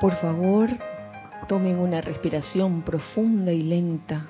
[0.00, 0.70] Por favor,
[1.46, 4.26] tomen una respiración profunda y lenta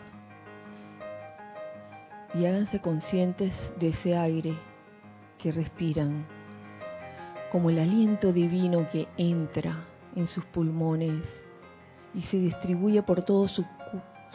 [2.35, 4.55] y háganse conscientes de ese aire
[5.39, 6.27] que respiran,
[7.53, 9.85] como el aliento divino que entra
[10.17, 11.23] en sus pulmones
[12.15, 13.65] y se distribuye por todo su,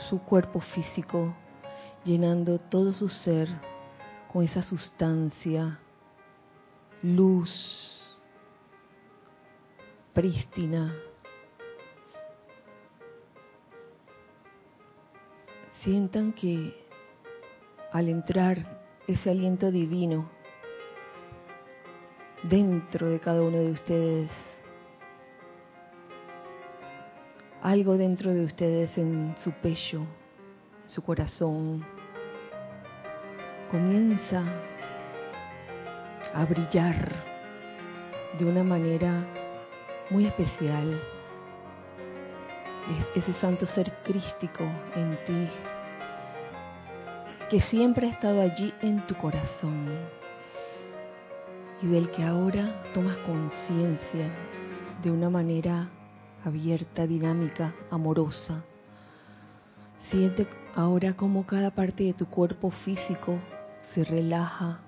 [0.10, 1.36] su cuerpo físico,
[2.06, 3.50] llenando todo su ser
[4.32, 5.80] con esa sustancia,
[7.04, 7.52] luz,
[10.14, 10.96] prístina.
[15.86, 16.74] Sientan que
[17.92, 18.58] al entrar
[19.06, 20.28] ese aliento divino
[22.42, 24.32] dentro de cada uno de ustedes,
[27.62, 29.98] algo dentro de ustedes en su pecho,
[30.86, 31.86] en su corazón,
[33.70, 34.44] comienza
[36.34, 37.14] a brillar
[38.40, 39.24] de una manera
[40.10, 41.00] muy especial.
[43.16, 44.64] Ese santo ser crístico
[44.96, 45.50] en ti,
[47.50, 49.88] que siempre ha estado allí en tu corazón
[51.82, 54.32] y del que ahora tomas conciencia
[55.04, 55.90] de una manera
[56.44, 58.64] abierta, dinámica, amorosa.
[60.10, 63.38] Siente ahora como cada parte de tu cuerpo físico
[63.94, 64.80] se relaja,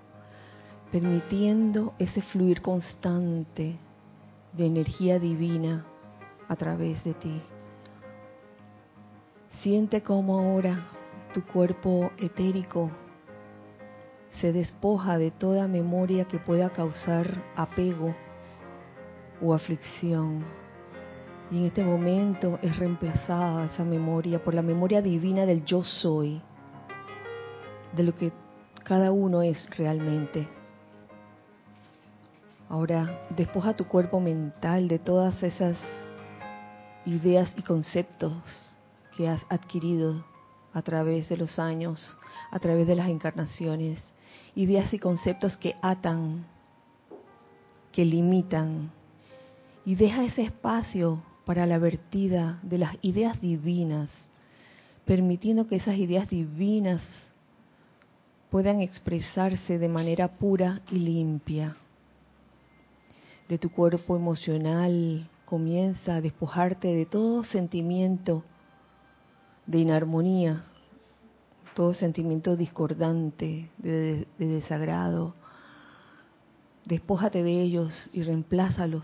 [0.91, 3.75] permitiendo ese fluir constante
[4.53, 5.85] de energía divina
[6.47, 7.41] a través de ti.
[9.61, 10.87] Siente como ahora
[11.33, 12.89] tu cuerpo etérico
[14.41, 18.15] se despoja de toda memoria que pueda causar apego
[19.41, 20.45] o aflicción.
[21.49, 26.41] Y en este momento es reemplazada esa memoria por la memoria divina del yo soy,
[27.95, 28.31] de lo que
[28.83, 30.47] cada uno es realmente.
[32.69, 35.77] Ahora despoja tu cuerpo mental de todas esas
[37.05, 38.75] ideas y conceptos
[39.15, 40.25] que has adquirido
[40.77, 42.15] a través de los años,
[42.51, 43.99] a través de las encarnaciones,
[44.53, 46.45] ideas y conceptos que atan,
[47.91, 48.91] que limitan,
[49.87, 54.11] y deja ese espacio para la vertida de las ideas divinas,
[55.03, 57.01] permitiendo que esas ideas divinas
[58.51, 61.75] puedan expresarse de manera pura y limpia.
[63.49, 68.43] De tu cuerpo emocional, comienza a despojarte de todo sentimiento
[69.67, 70.63] de inarmonía,
[71.75, 75.35] todo sentimiento discordante, de, de desagrado.
[76.85, 79.03] Despójate de ellos y reemplázalos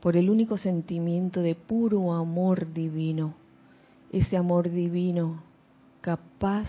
[0.00, 3.34] por el único sentimiento de puro amor divino,
[4.12, 5.42] ese amor divino
[6.02, 6.68] capaz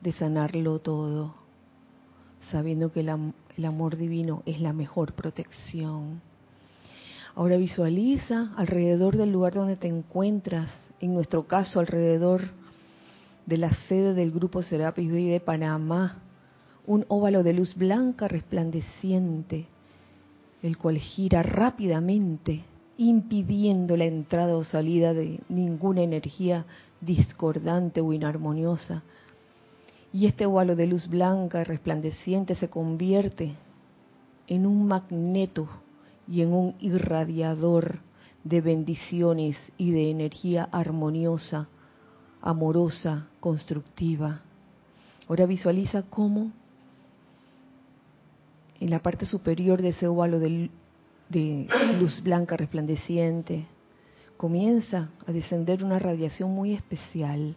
[0.00, 1.34] de sanarlo todo,
[2.50, 3.16] sabiendo que la,
[3.56, 6.20] el amor divino es la mejor protección.
[7.36, 12.42] Ahora visualiza alrededor del lugar donde te encuentras, en nuestro caso alrededor
[13.44, 16.22] de la sede del grupo Serapis Bay de Panamá,
[16.86, 19.66] un óvalo de luz blanca resplandeciente,
[20.62, 22.62] el cual gira rápidamente,
[22.98, 26.66] impidiendo la entrada o salida de ninguna energía
[27.00, 29.02] discordante o inarmoniosa,
[30.12, 33.54] y este óvalo de luz blanca resplandeciente se convierte
[34.46, 35.68] en un magneto
[36.28, 38.00] y en un irradiador
[38.44, 41.68] de bendiciones y de energía armoniosa,
[42.40, 44.42] amorosa, constructiva.
[45.28, 46.52] Ahora visualiza cómo
[48.80, 50.70] en la parte superior de ese óvalo de,
[51.98, 53.64] luz blanca resplandeciente
[54.36, 57.56] comienza a descender una radiación muy especial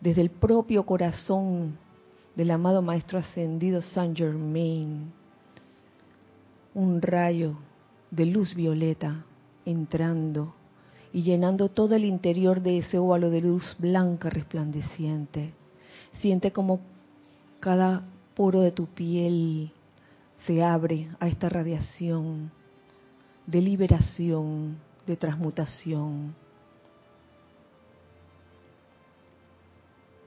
[0.00, 1.76] desde el propio corazón
[2.34, 5.12] del amado Maestro Ascendido Saint Germain,
[6.74, 7.56] un rayo
[8.14, 9.24] de luz violeta
[9.64, 10.54] entrando
[11.12, 15.54] y llenando todo el interior de ese óvalo de luz blanca resplandeciente.
[16.20, 16.80] Siente como
[17.60, 18.02] cada
[18.34, 19.70] poro de tu piel
[20.46, 22.50] se abre a esta radiación
[23.46, 24.76] de liberación,
[25.06, 26.34] de transmutación.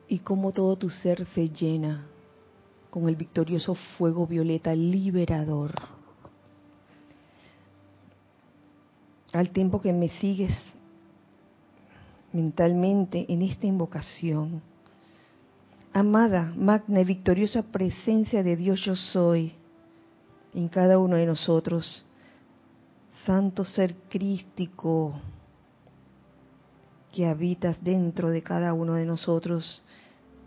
[0.07, 2.07] y cómo todo tu ser se llena
[2.89, 5.96] con el victorioso fuego violeta liberador.
[9.33, 10.57] Al tiempo que me sigues
[12.31, 14.61] mentalmente en esta invocación,
[15.93, 19.53] amada, magna y victoriosa presencia de Dios yo soy
[20.53, 22.05] en cada uno de nosotros,
[23.25, 25.13] santo ser crístico
[27.11, 29.81] que habitas dentro de cada uno de nosotros,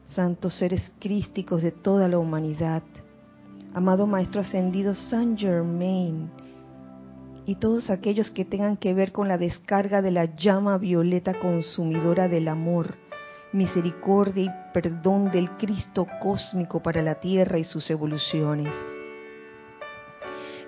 [0.08, 2.82] santos seres crísticos de toda la humanidad,
[3.74, 6.30] amado Maestro Ascendido Saint Germain
[7.50, 12.28] y todos aquellos que tengan que ver con la descarga de la llama violeta consumidora
[12.28, 12.94] del amor,
[13.52, 18.72] misericordia y perdón del Cristo cósmico para la Tierra y sus evoluciones.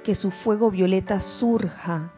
[0.03, 2.11] Que su fuego violeta surja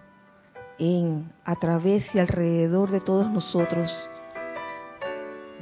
[0.78, 3.92] en, a través y alrededor de todos nosotros,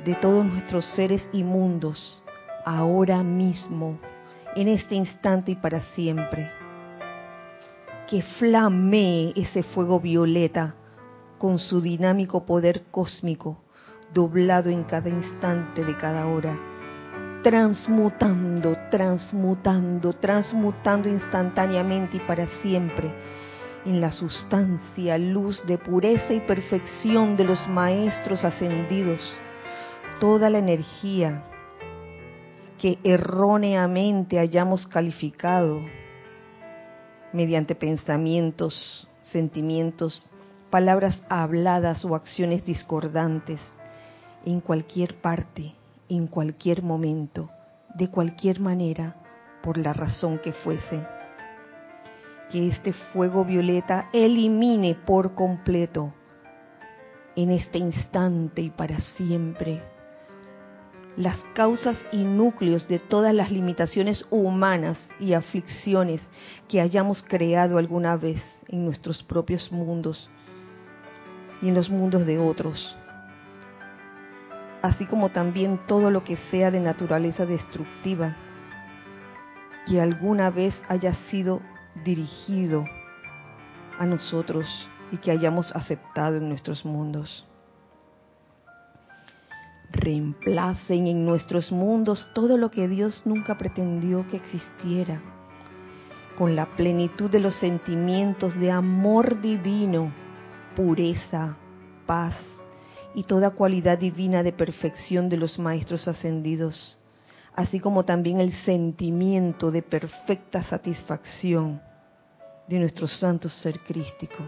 [0.04, 2.22] de todos nuestros seres inmundos,
[2.64, 3.98] ahora mismo,
[4.54, 6.61] en este instante y para siempre.
[8.12, 10.74] Que flamee ese fuego violeta
[11.38, 13.62] con su dinámico poder cósmico,
[14.12, 16.54] doblado en cada instante de cada hora,
[17.42, 23.10] transmutando, transmutando, transmutando instantáneamente y para siempre
[23.86, 29.22] en la sustancia, luz de pureza y perfección de los maestros ascendidos,
[30.20, 31.44] toda la energía
[32.78, 35.80] que erróneamente hayamos calificado
[37.32, 40.28] mediante pensamientos, sentimientos,
[40.70, 43.60] palabras habladas o acciones discordantes,
[44.44, 45.74] en cualquier parte,
[46.08, 47.50] en cualquier momento,
[47.94, 49.16] de cualquier manera,
[49.62, 51.00] por la razón que fuese.
[52.50, 56.12] Que este fuego violeta elimine por completo
[57.36, 59.91] en este instante y para siempre
[61.16, 66.26] las causas y núcleos de todas las limitaciones humanas y aflicciones
[66.68, 70.30] que hayamos creado alguna vez en nuestros propios mundos
[71.60, 72.96] y en los mundos de otros,
[74.80, 78.36] así como también todo lo que sea de naturaleza destructiva
[79.86, 81.60] que alguna vez haya sido
[82.04, 82.84] dirigido
[83.98, 87.46] a nosotros y que hayamos aceptado en nuestros mundos.
[89.92, 95.22] Reemplacen en nuestros mundos todo lo que Dios nunca pretendió que existiera,
[96.36, 100.12] con la plenitud de los sentimientos de amor divino,
[100.74, 101.56] pureza,
[102.06, 102.34] paz
[103.14, 106.98] y toda cualidad divina de perfección de los maestros ascendidos
[107.54, 111.80] así como también el sentimiento de perfecta satisfacción
[112.66, 114.38] de nuestro santo ser crístico.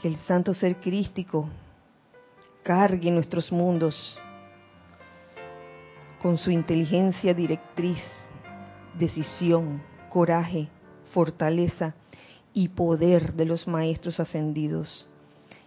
[0.00, 1.48] Que el santo ser crístico
[2.62, 4.18] cargue nuestros mundos
[6.22, 8.02] con su inteligencia directriz,
[8.98, 10.68] decisión, coraje,
[11.12, 11.94] fortaleza
[12.52, 15.08] y poder de los maestros ascendidos,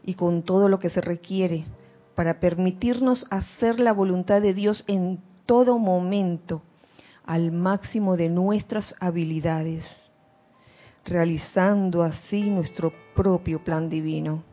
[0.03, 1.65] y con todo lo que se requiere
[2.15, 6.61] para permitirnos hacer la voluntad de Dios en todo momento,
[7.25, 9.85] al máximo de nuestras habilidades,
[11.05, 14.43] realizando así nuestro propio plan divino,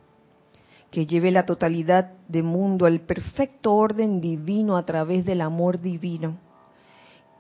[0.91, 6.37] que lleve la totalidad de mundo al perfecto orden divino a través del amor divino,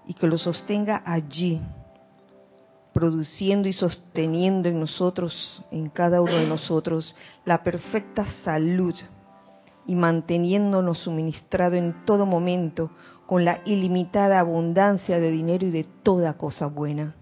[0.06, 1.60] y que lo sostenga allí,
[2.92, 7.14] produciendo y sosteniendo en nosotros, en cada uno de nosotros,
[7.44, 8.94] la perfecta salud
[9.86, 12.90] y manteniéndonos suministrado en todo momento
[13.26, 17.14] con la ilimitada abundancia de dinero y de toda cosa buena.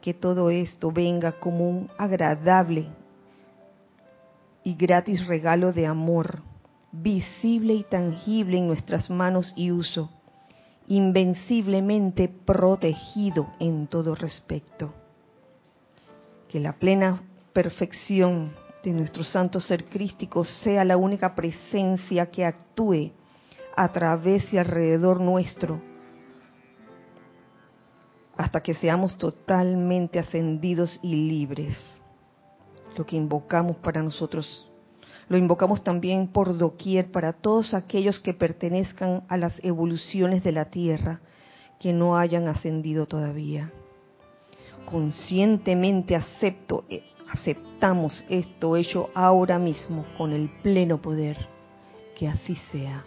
[0.00, 2.88] Que todo esto venga como un agradable
[4.64, 6.42] y gratis regalo de amor,
[6.90, 10.10] visible y tangible en nuestras manos y uso,
[10.88, 14.92] invenciblemente protegido en todo respecto.
[16.48, 17.22] Que la plena
[17.52, 23.12] perfección de nuestro santo ser crístico sea la única presencia que actúe
[23.76, 25.80] a través y alrededor nuestro
[28.36, 31.76] hasta que seamos totalmente ascendidos y libres.
[32.96, 34.70] Lo que invocamos para nosotros,
[35.28, 40.66] lo invocamos también por doquier para todos aquellos que pertenezcan a las evoluciones de la
[40.66, 41.20] Tierra
[41.80, 43.72] que no hayan ascendido todavía.
[44.84, 46.84] Conscientemente acepto
[47.30, 51.48] aceptamos esto hecho ahora mismo con el pleno poder.
[52.16, 53.04] Que así sea.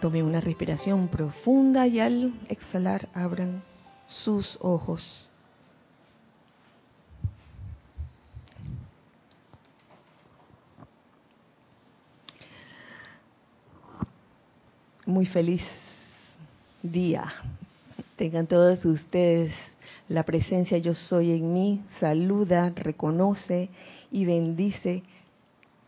[0.00, 3.62] Tome una respiración profunda y al exhalar abran
[4.06, 5.30] sus ojos.
[15.06, 15.62] Muy feliz
[16.80, 17.24] día.
[18.14, 19.52] Tengan todos ustedes
[20.08, 23.68] la presencia yo soy en mí saluda, reconoce
[24.12, 25.02] y bendice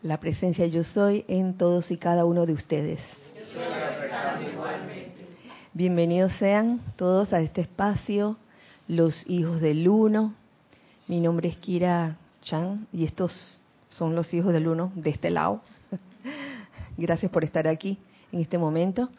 [0.01, 2.99] la presencia yo soy en todos y cada uno de ustedes.
[5.73, 8.35] Bienvenidos sean todos a este espacio,
[8.89, 10.33] los hijos del uno.
[11.07, 15.61] Mi nombre es Kira Chan y estos son los hijos del uno de este lado.
[16.97, 17.97] Gracias por estar aquí
[18.35, 19.09] en este momento,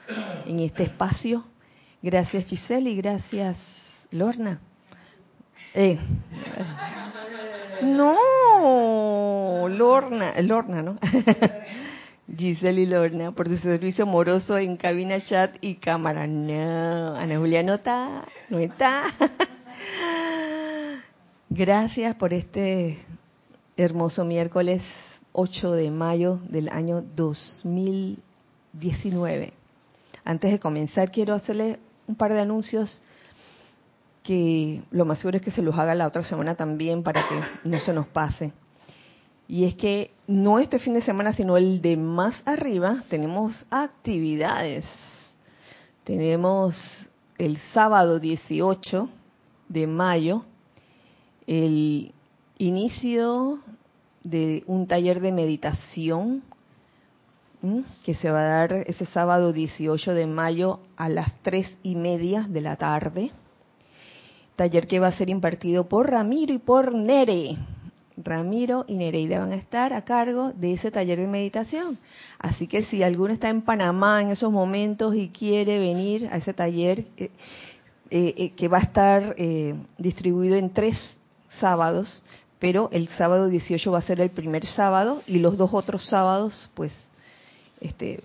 [0.44, 1.42] en este espacio.
[2.02, 3.58] Gracias Giselle y gracias
[4.10, 4.60] Lorna
[5.74, 5.98] Eh.
[7.82, 10.96] No, Lorna, Lorna, ¿no?
[12.36, 16.26] Giselle y Lorna, por su servicio amoroso en cabina, chat y cámara.
[16.26, 19.04] No, Ana Julia no está, no está.
[21.48, 22.98] Gracias por este
[23.78, 24.82] hermoso miércoles
[25.32, 27.02] 8 de mayo del año
[28.76, 29.52] 2019.
[30.24, 33.00] Antes de comenzar, quiero hacerle un par de anuncios
[34.22, 37.68] que lo más seguro es que se los haga la otra semana también para que
[37.68, 38.52] no se nos pase.
[39.48, 44.84] Y es que no este fin de semana, sino el de más arriba, tenemos actividades.
[46.02, 46.76] Tenemos
[47.38, 49.08] el sábado 18
[49.68, 50.44] de mayo
[51.46, 52.12] el
[52.58, 53.58] inicio
[54.24, 56.42] de un taller de meditación
[58.04, 62.46] que se va a dar ese sábado 18 de mayo a las tres y media
[62.48, 63.30] de la tarde.
[64.56, 67.56] Taller que va a ser impartido por Ramiro y por Nere.
[68.16, 71.98] Ramiro y Nereida van a estar a cargo de ese taller de meditación.
[72.38, 76.54] Así que si alguno está en Panamá en esos momentos y quiere venir a ese
[76.54, 77.30] taller eh,
[78.10, 79.36] eh, eh, que va a estar
[79.98, 80.96] distribuido en tres
[81.60, 82.22] sábados,
[82.58, 86.70] pero el sábado 18 va a ser el primer sábado y los dos otros sábados
[86.74, 86.92] pues
[87.80, 88.22] este,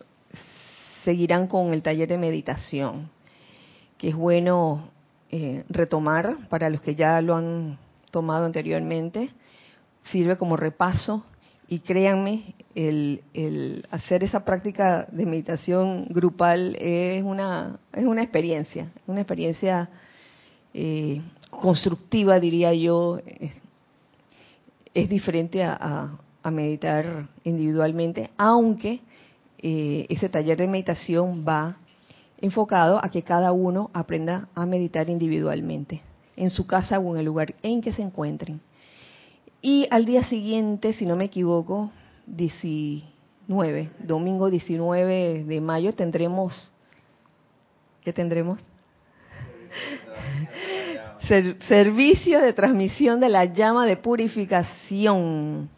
[1.04, 3.10] seguirán con el taller de meditación,
[3.98, 4.90] que es bueno
[5.70, 7.78] retomar para los que ya lo han
[8.12, 9.30] tomado anteriormente
[10.10, 11.24] sirve como repaso
[11.68, 18.92] y créanme, el, el, hacer esa práctica de meditación grupal es una, es una experiencia,
[19.08, 19.90] una experiencia
[20.74, 23.20] eh, constructiva, diría yo.
[24.94, 29.00] Es, diferente a, a, meditar individualmente, aunque
[29.62, 31.78] eh, ese taller de meditación va
[32.40, 36.02] enfocado a que cada uno aprenda a meditar individualmente,
[36.36, 38.62] en su casa o en el lugar en que se encuentren.
[39.62, 41.92] Y al día siguiente, si no me equivoco,
[42.26, 46.74] 19, domingo 19 de mayo, tendremos,
[48.04, 48.60] ¿qué tendremos?
[51.68, 55.70] servicio de transmisión de la llama de purificación,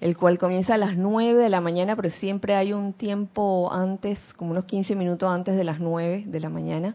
[0.00, 4.18] el cual comienza a las 9 de la mañana, pero siempre hay un tiempo antes,
[4.36, 6.94] como unos 15 minutos antes de las 9 de la mañana,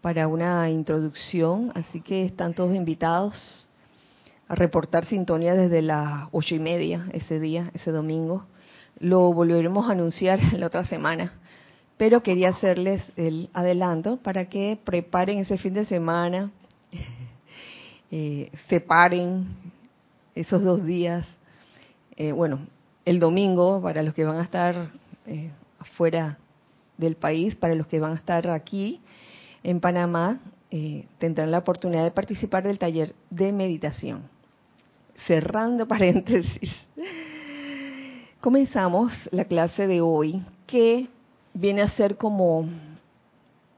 [0.00, 1.70] para una introducción.
[1.74, 3.68] Así que están todos invitados
[4.48, 8.46] a reportar sintonía desde las ocho y media ese día, ese domingo.
[8.98, 11.32] Lo volveremos a anunciar la otra semana,
[11.96, 16.50] pero quería hacerles el adelanto para que preparen ese fin de semana,
[18.10, 19.46] eh, separen
[20.34, 21.26] esos dos días.
[22.16, 22.66] Eh, bueno,
[23.04, 24.90] el domingo para los que van a estar
[25.26, 26.38] eh, afuera
[26.96, 29.00] del país, para los que van a estar aquí
[29.62, 30.40] en Panamá,
[31.18, 34.22] tendrán la oportunidad de participar del taller de meditación.
[35.26, 36.74] Cerrando paréntesis,
[38.40, 41.08] comenzamos la clase de hoy que
[41.54, 42.68] viene a ser como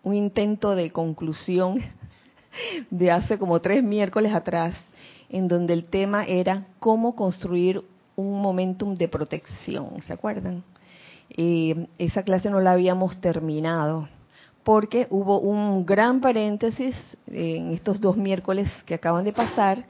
[0.03, 1.83] un intento de conclusión
[2.91, 4.75] de hace como tres miércoles atrás,
[5.29, 7.83] en donde el tema era cómo construir
[8.17, 10.65] un momentum de protección, ¿se acuerdan?
[11.31, 14.09] Eh, esa clase no la habíamos terminado
[14.67, 16.97] porque hubo un gran paréntesis
[17.29, 19.85] en estos dos miércoles que acaban de pasar,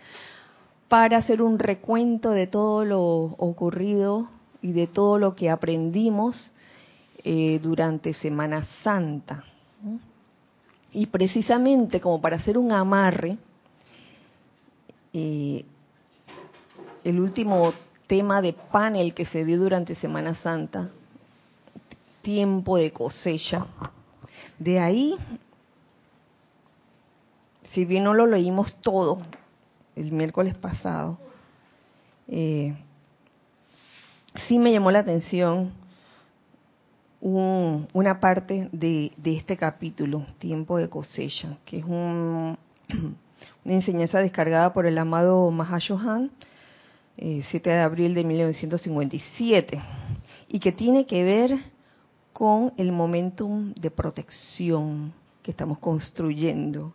[0.86, 4.28] para hacer un recuento de todo lo ocurrido
[4.60, 6.52] y de todo lo que aprendimos
[7.24, 9.44] eh, durante Semana Santa.
[10.92, 13.38] Y precisamente como para hacer un amarre,
[15.14, 15.64] eh,
[17.02, 17.72] el último
[18.06, 20.90] tema de panel que se dio durante Semana Santa,
[22.22, 23.66] tiempo de cosecha,
[24.58, 25.16] de ahí,
[27.72, 29.18] si bien no lo leímos todo,
[29.94, 31.18] el miércoles pasado,
[32.28, 32.76] eh,
[34.46, 35.72] sí me llamó la atención
[37.20, 42.56] una parte de, este capítulo, Tiempo de cosecha, que es una
[43.64, 46.30] enseñanza descargada por el amado Mahashohan,
[47.16, 49.80] 7 eh, de abril de 1957,
[50.48, 51.56] y que tiene que ver
[52.32, 56.92] con el momentum de protección que estamos construyendo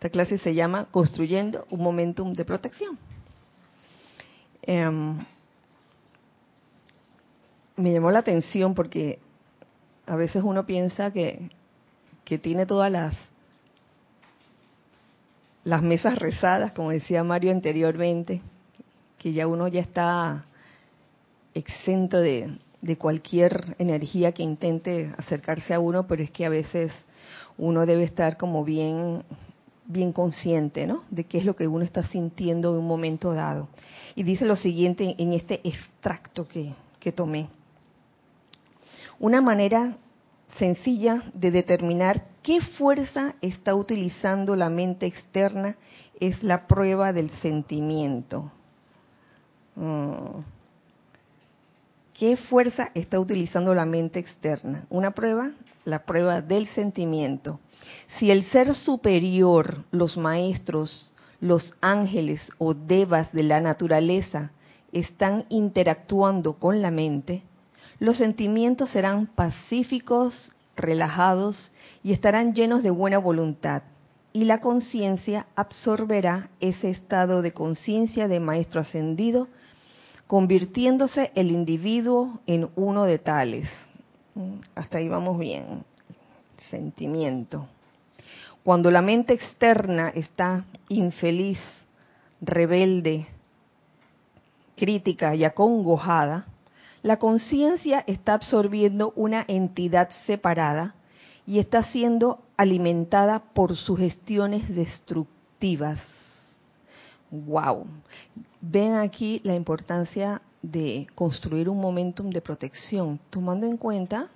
[0.00, 2.98] esta clase se llama Construyendo un Momentum de Protección.
[4.62, 5.18] Em,
[7.76, 9.18] me llamó la atención porque
[10.06, 11.50] a veces uno piensa que,
[12.24, 13.14] que tiene todas las,
[15.64, 18.40] las mesas rezadas, como decía Mario anteriormente,
[19.20, 20.46] que ya uno ya está
[21.52, 26.90] exento de, de cualquier energía que intente acercarse a uno, pero es que a veces
[27.58, 29.22] uno debe estar como bien
[29.84, 31.02] bien consciente, ¿no?
[31.10, 33.68] De qué es lo que uno está sintiendo en un momento dado.
[34.14, 37.48] Y dice lo siguiente en este extracto que, que tomé.
[39.18, 39.96] Una manera
[40.58, 45.76] sencilla de determinar qué fuerza está utilizando la mente externa
[46.20, 48.52] es la prueba del sentimiento.
[49.80, 50.42] Mm.
[52.12, 54.84] ¿Qué fuerza está utilizando la mente externa?
[54.90, 55.52] Una prueba,
[55.86, 57.60] la prueba del sentimiento.
[58.18, 64.50] Si el ser superior, los maestros, los ángeles o devas de la naturaleza
[64.92, 67.42] están interactuando con la mente,
[68.00, 71.72] los sentimientos serán pacíficos, relajados
[72.02, 73.82] y estarán llenos de buena voluntad.
[74.34, 79.48] Y la conciencia absorberá ese estado de conciencia de maestro ascendido
[80.30, 83.68] convirtiéndose el individuo en uno de tales.
[84.76, 85.82] Hasta ahí vamos bien.
[86.70, 87.66] Sentimiento.
[88.62, 91.58] Cuando la mente externa está infeliz,
[92.40, 93.26] rebelde,
[94.76, 96.46] crítica y acongojada,
[97.02, 100.94] la conciencia está absorbiendo una entidad separada
[101.44, 106.00] y está siendo alimentada por sugestiones destructivas
[107.30, 107.86] wow.
[108.60, 114.28] Ven aquí la importancia de construir un momentum de protección, tomando en cuenta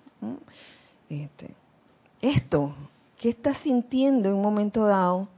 [1.09, 1.55] este,
[2.21, 2.75] esto,
[3.19, 5.29] ¿qué estás sintiendo en un momento dado?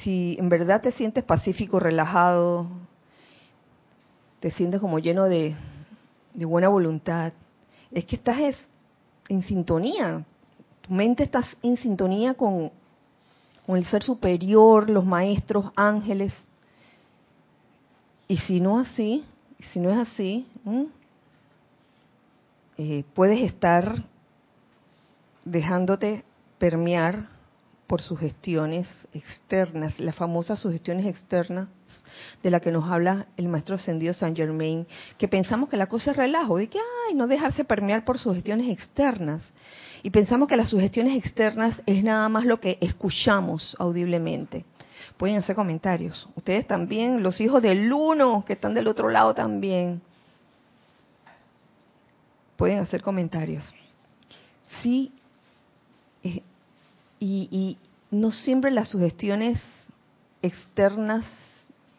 [0.00, 2.68] Si en verdad te sientes pacífico, relajado,
[4.40, 5.56] te sientes como lleno de,
[6.34, 7.32] buena voluntad,
[7.90, 8.38] es que estás
[9.28, 10.24] en sintonía,
[10.82, 12.70] tu mente está en sintonía con
[13.66, 16.32] el ser superior, los maestros, ángeles,
[18.28, 19.24] y si no así,
[19.72, 20.46] si no es así,
[22.76, 24.04] eh, puedes estar
[25.44, 26.24] dejándote
[26.58, 27.30] permear
[27.86, 31.68] por sugestiones externas, las famosas sugestiones externas
[32.42, 36.10] de la que nos habla el maestro ascendido Saint Germain, que pensamos que la cosa
[36.10, 39.50] es relajo, de que, ay, no dejarse permear por sugestiones externas.
[40.02, 44.66] Y pensamos que las sugestiones externas es nada más lo que escuchamos audiblemente
[45.18, 46.28] pueden hacer comentarios.
[46.36, 50.00] Ustedes también, los hijos del uno que están del otro lado también,
[52.56, 53.64] pueden hacer comentarios.
[54.82, 55.12] Sí,
[56.22, 56.42] eh,
[57.18, 57.76] y, y
[58.10, 59.62] no siempre las sugestiones
[60.40, 61.26] externas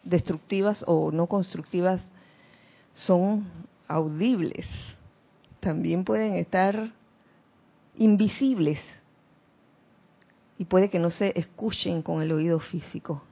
[0.02, 2.08] destructivas o no constructivas
[2.94, 3.46] son
[3.86, 4.66] audibles.
[5.60, 6.90] También pueden estar
[7.98, 8.80] invisibles
[10.60, 13.22] y puede que no se escuchen con el oído físico.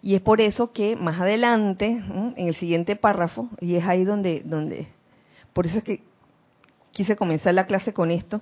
[0.00, 4.40] Y es por eso que más adelante, en el siguiente párrafo, y es ahí donde,
[4.42, 4.88] donde,
[5.52, 6.02] por eso es que
[6.92, 8.40] quise comenzar la clase con esto,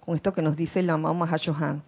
[0.00, 1.82] con esto que nos dice el amado Mahashohan.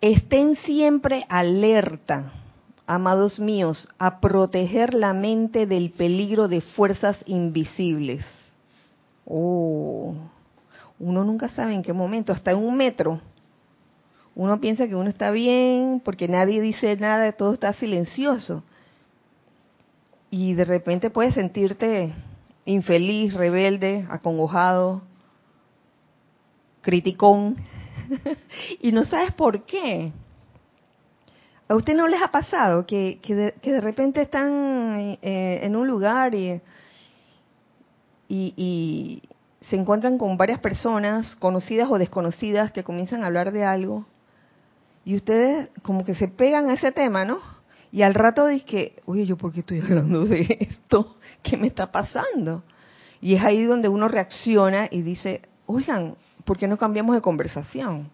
[0.00, 2.32] Estén siempre alerta,
[2.86, 8.24] amados míos, a proteger la mente del peligro de fuerzas invisibles.
[9.26, 10.14] Oh,
[11.00, 13.20] uno nunca sabe en qué momento, hasta en un metro.
[14.34, 18.62] Uno piensa que uno está bien porque nadie dice nada, todo está silencioso.
[20.30, 22.12] Y de repente puedes sentirte
[22.64, 25.02] infeliz, rebelde, acongojado,
[26.82, 27.56] criticón,
[28.80, 30.12] y no sabes por qué.
[31.68, 36.34] ¿A usted no les ha pasado que, que, de, repente están eh, en un lugar
[36.34, 36.62] y,
[38.26, 39.22] y,
[39.68, 44.06] se encuentran con varias personas, conocidas o desconocidas, que comienzan a hablar de algo,
[45.04, 47.40] y ustedes como que se pegan a ese tema, ¿no?
[47.90, 51.16] Y al rato que, oye, ¿yo por qué estoy hablando de esto?
[51.42, 52.62] ¿Qué me está pasando?
[53.20, 58.10] Y es ahí donde uno reacciona y dice, oigan, ¿por qué no cambiamos de conversación?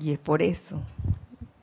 [0.00, 0.80] Y es por eso.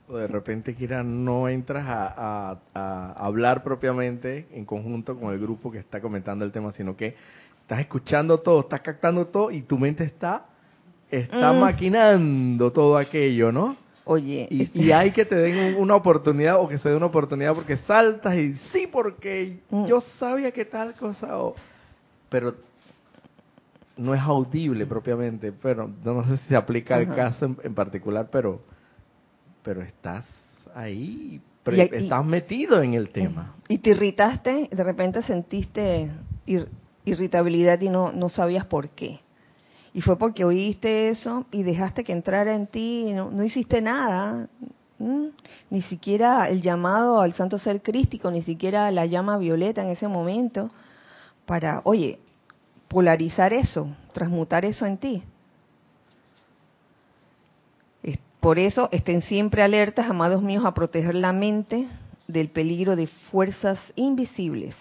[0.08, 5.70] O de repente, Kira, no entras a, a, hablar propiamente en conjunto con el grupo
[5.70, 7.16] que está comentando el tema, sino que
[7.70, 10.44] estás escuchando todo, estás captando todo y tu mente está,
[11.08, 11.60] está mm.
[11.60, 13.76] maquinando todo aquello, ¿no?
[14.06, 14.48] Oye.
[14.50, 18.36] Y, hay que te den una oportunidad o que se dé una oportunidad porque saltas
[18.36, 19.86] y sí, porque mm.
[19.86, 21.40] yo sabía que tal cosa.
[21.40, 21.54] O,
[22.28, 22.56] pero
[23.96, 28.62] no es audible propiamente, pero no sé si se aplica al caso en, particular, pero,
[29.62, 30.26] pero estás
[30.74, 33.54] ahí, estás metido en el tema.
[33.68, 36.10] Y te irritaste, de repente sentiste
[37.04, 39.20] irritabilidad y no, no sabías por qué.
[39.92, 44.48] Y fue porque oíste eso y dejaste que entrara en ti y no, hiciste nada,
[45.70, 50.06] ni siquiera el llamado al santo ser crístico, ni siquiera la llama violeta en ese
[50.06, 50.70] momento,
[51.46, 52.20] para, oye,
[52.86, 55.22] polarizar eso, transmutar eso en ti.
[58.40, 61.86] Por eso estén siempre alertas, amados míos, a proteger la mente
[62.26, 64.74] del peligro de fuerzas invisibles.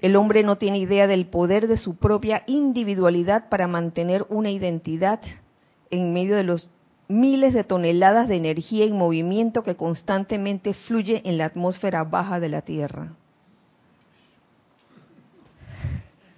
[0.00, 5.20] El hombre no tiene idea del poder de su propia individualidad para mantener una identidad
[5.90, 6.70] en medio de los
[7.06, 12.48] miles de toneladas de energía y movimiento que constantemente fluye en la atmósfera baja de
[12.48, 13.12] la Tierra.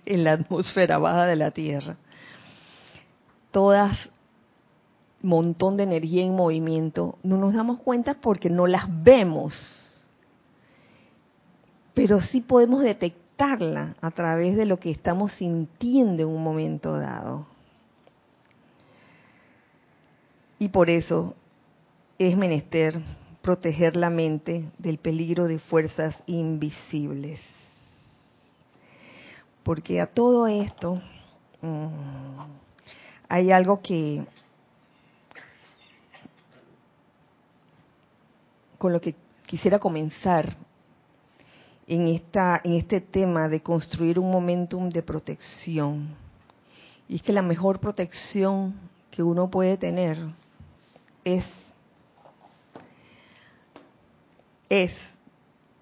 [0.07, 1.97] En la atmósfera baja de la Tierra.
[3.53, 4.11] Todas
[5.23, 9.55] montón de energía en movimiento, no nos damos cuenta porque no las vemos.
[11.95, 12.83] Pero sí podemos
[13.43, 17.47] a través de lo que estamos sintiendo en un momento dado.
[20.59, 21.35] Y por eso
[22.19, 23.03] es menester
[23.43, 27.45] proteger la mente del peligro de fuerzas invisibles.
[29.65, 31.01] Porque a todo esto
[31.61, 31.87] mm,
[33.29, 34.25] hay algo que
[38.79, 40.57] con lo que quisiera comenzar
[41.93, 46.09] en, esta, en este tema de construir un momentum de protección.
[47.07, 48.75] Y es que la mejor protección
[49.11, 50.17] que uno puede tener
[51.23, 51.45] es,
[54.71, 54.91] es,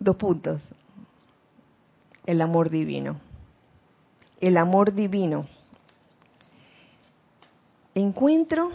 [0.00, 0.68] dos puntos,
[2.26, 3.20] el amor divino.
[4.40, 5.46] El amor divino.
[7.94, 8.72] Encuentro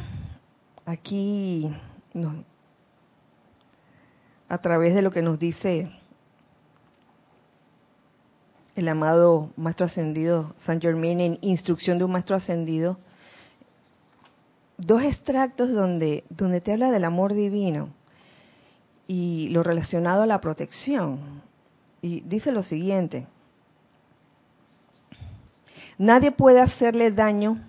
[0.86, 1.70] aquí,
[4.48, 5.92] a través de lo que nos dice
[8.76, 12.98] el amado Maestro Ascendido San Germain en Instrucción de un Maestro Ascendido,
[14.78, 17.90] dos extractos donde, donde te habla del amor divino
[19.08, 21.42] y lo relacionado a la protección.
[22.02, 23.28] Y dice lo siguiente,
[25.98, 27.62] nadie puede hacerle daño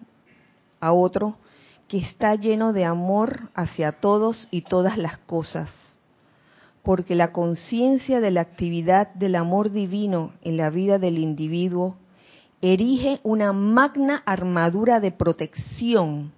[0.80, 1.36] a otro
[1.88, 5.95] que está lleno de amor hacia todos y todas las cosas
[6.86, 11.96] porque la conciencia de la actividad del amor divino en la vida del individuo
[12.62, 16.30] erige una magna armadura de protección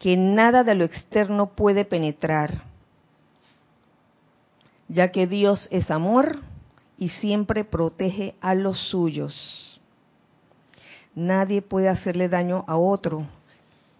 [0.00, 2.64] que nada de lo externo puede penetrar,
[4.88, 6.40] ya que Dios es amor
[6.98, 9.80] y siempre protege a los suyos.
[11.14, 13.24] Nadie puede hacerle daño a otro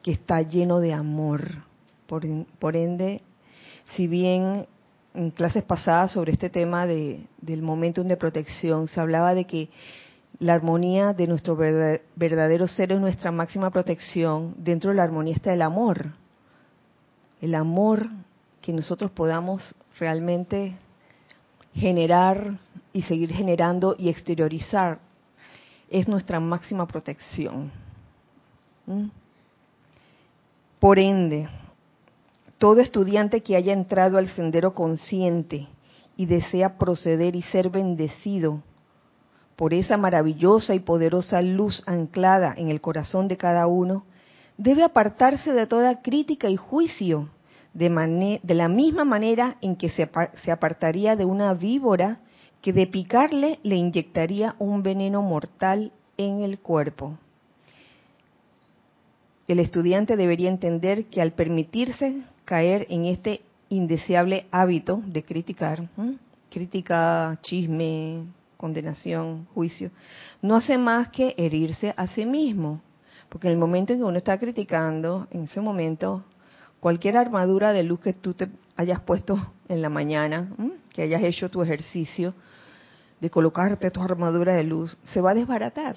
[0.02, 1.62] que está lleno de amor.
[2.08, 3.22] Por, ende,
[3.94, 4.66] si bien
[5.16, 9.70] en clases pasadas sobre este tema de, del momentum de protección, se hablaba de que
[10.38, 14.54] la armonía de nuestro verdadero ser es nuestra máxima protección.
[14.58, 16.12] Dentro de la armonía está el amor.
[17.40, 18.08] El amor
[18.60, 20.78] que nosotros podamos realmente
[21.74, 22.58] generar
[22.92, 24.98] y seguir generando y exteriorizar
[25.88, 27.70] es nuestra máxima protección.
[28.86, 29.06] ¿Mm?
[30.78, 31.48] Por ende,
[32.58, 35.68] todo estudiante que haya entrado al sendero consciente
[36.16, 38.62] y desea proceder y ser bendecido
[39.56, 44.04] por esa maravillosa y poderosa luz anclada en el corazón de cada uno,
[44.58, 47.30] debe apartarse de toda crítica y juicio,
[47.72, 50.08] de, de la misma manera en que se,
[50.42, 52.20] se apartaría de una víbora
[52.62, 57.18] que de picarle le inyectaría un veneno mortal en el cuerpo.
[59.46, 65.86] El estudiante debería entender que al permitirse caer en este indeseable hábito de criticar,
[66.50, 68.24] crítica, chisme,
[68.56, 69.90] condenación, juicio,
[70.40, 72.80] no hace más que herirse a sí mismo.
[73.28, 76.24] Porque en el momento en que uno está criticando, en ese momento,
[76.80, 80.48] cualquier armadura de luz que tú te hayas puesto en la mañana,
[80.94, 82.32] que hayas hecho tu ejercicio
[83.20, 85.96] de colocarte tu armadura de luz, se va a desbaratar.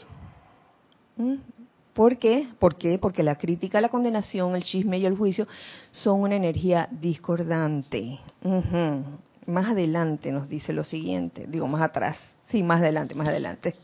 [1.99, 2.47] ¿Por qué?
[2.59, 2.97] ¿Por qué?
[2.97, 5.49] Porque la crítica, la condenación, el chisme y el juicio
[5.91, 8.17] son una energía discordante.
[9.45, 13.75] Más adelante nos dice lo siguiente, digo más atrás, sí, más adelante, más adelante.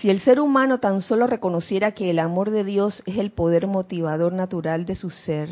[0.00, 3.66] Si el ser humano tan solo reconociera que el amor de Dios es el poder
[3.66, 5.48] motivador natural de su ser,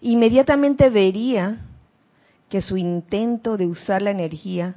[0.00, 1.58] inmediatamente vería
[2.48, 4.76] que su intento de usar la energía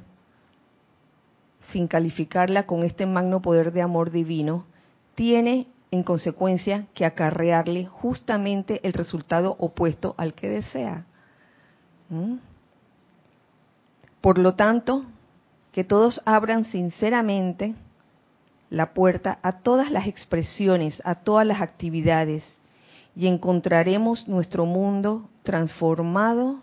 [1.72, 4.66] sin calificarla con este magno poder de amor divino
[5.14, 11.06] tiene en consecuencia que acarrearle justamente el resultado opuesto al que desea.
[14.20, 15.04] Por lo tanto,
[15.72, 17.74] que todos abran sinceramente
[18.70, 22.44] la puerta a todas las expresiones, a todas las actividades,
[23.16, 26.60] y encontraremos nuestro mundo transformado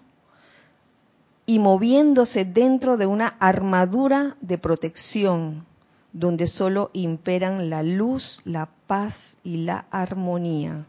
[1.45, 5.65] y moviéndose dentro de una armadura de protección
[6.13, 10.85] donde solo imperan la luz, la paz y la armonía.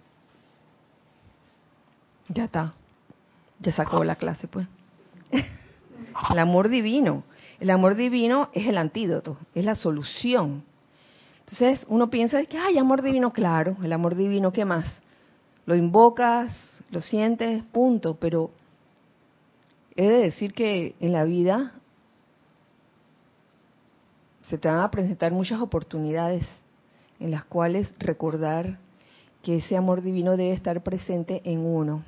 [2.29, 2.75] Ya está.
[3.61, 4.67] Ya sacó la clase, pues.
[6.31, 7.23] el amor divino.
[7.61, 10.65] El amor divino es el antídoto, es la solución.
[11.41, 14.93] Entonces uno piensa que, hay amor divino, claro, el amor divino, ¿qué más?
[15.67, 16.57] Lo invocas,
[16.91, 18.17] lo sientes, punto.
[18.17, 18.51] Pero
[19.95, 21.75] he de decir que en la vida
[24.49, 26.47] se te van a presentar muchas oportunidades
[27.21, 28.79] en las cuales recordar
[29.43, 32.03] que ese amor divino debe estar presente en uno.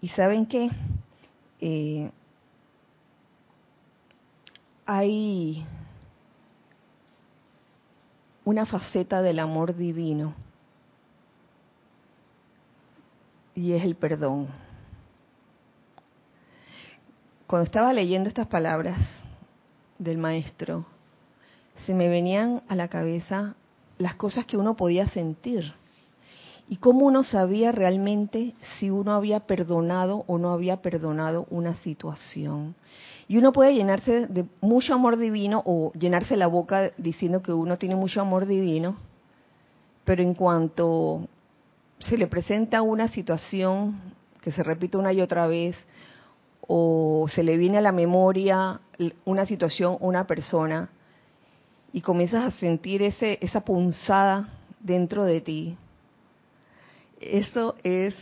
[0.00, 0.70] Y saben qué?
[1.60, 2.10] Eh,
[4.84, 5.64] hay
[8.44, 10.34] una faceta del amor divino
[13.54, 14.48] y es el perdón.
[17.46, 18.98] Cuando estaba leyendo estas palabras
[19.98, 20.86] del maestro,
[21.84, 23.54] se me venían a la cabeza
[23.98, 25.74] las cosas que uno podía sentir
[26.68, 32.74] y cómo uno sabía realmente si uno había perdonado o no había perdonado una situación.
[33.28, 37.78] Y uno puede llenarse de mucho amor divino o llenarse la boca diciendo que uno
[37.78, 38.96] tiene mucho amor divino,
[40.04, 41.28] pero en cuanto
[41.98, 44.00] se le presenta una situación
[44.40, 45.76] que se repite una y otra vez,
[46.66, 48.80] o se le viene a la memoria
[49.24, 50.90] una situación, una persona,
[51.92, 54.48] y comienzas a sentir ese, esa punzada
[54.80, 55.76] dentro de ti,
[57.20, 58.14] eso es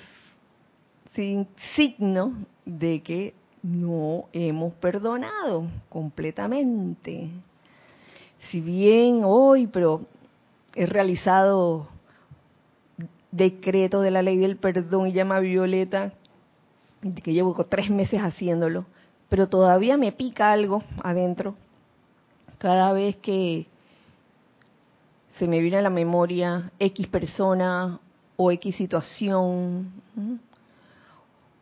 [1.75, 7.31] signo de que no hemos perdonado completamente.
[8.51, 10.03] Si bien hoy, pero
[10.75, 11.89] he realizado
[13.31, 16.13] decreto de la ley del perdón y llama Violeta,
[17.23, 18.87] que llevo tres meses haciéndolo,
[19.29, 21.55] pero todavía me pica algo adentro
[22.59, 23.67] cada vez que
[25.39, 27.99] se me viene a la memoria X persona
[28.37, 29.93] o X situación,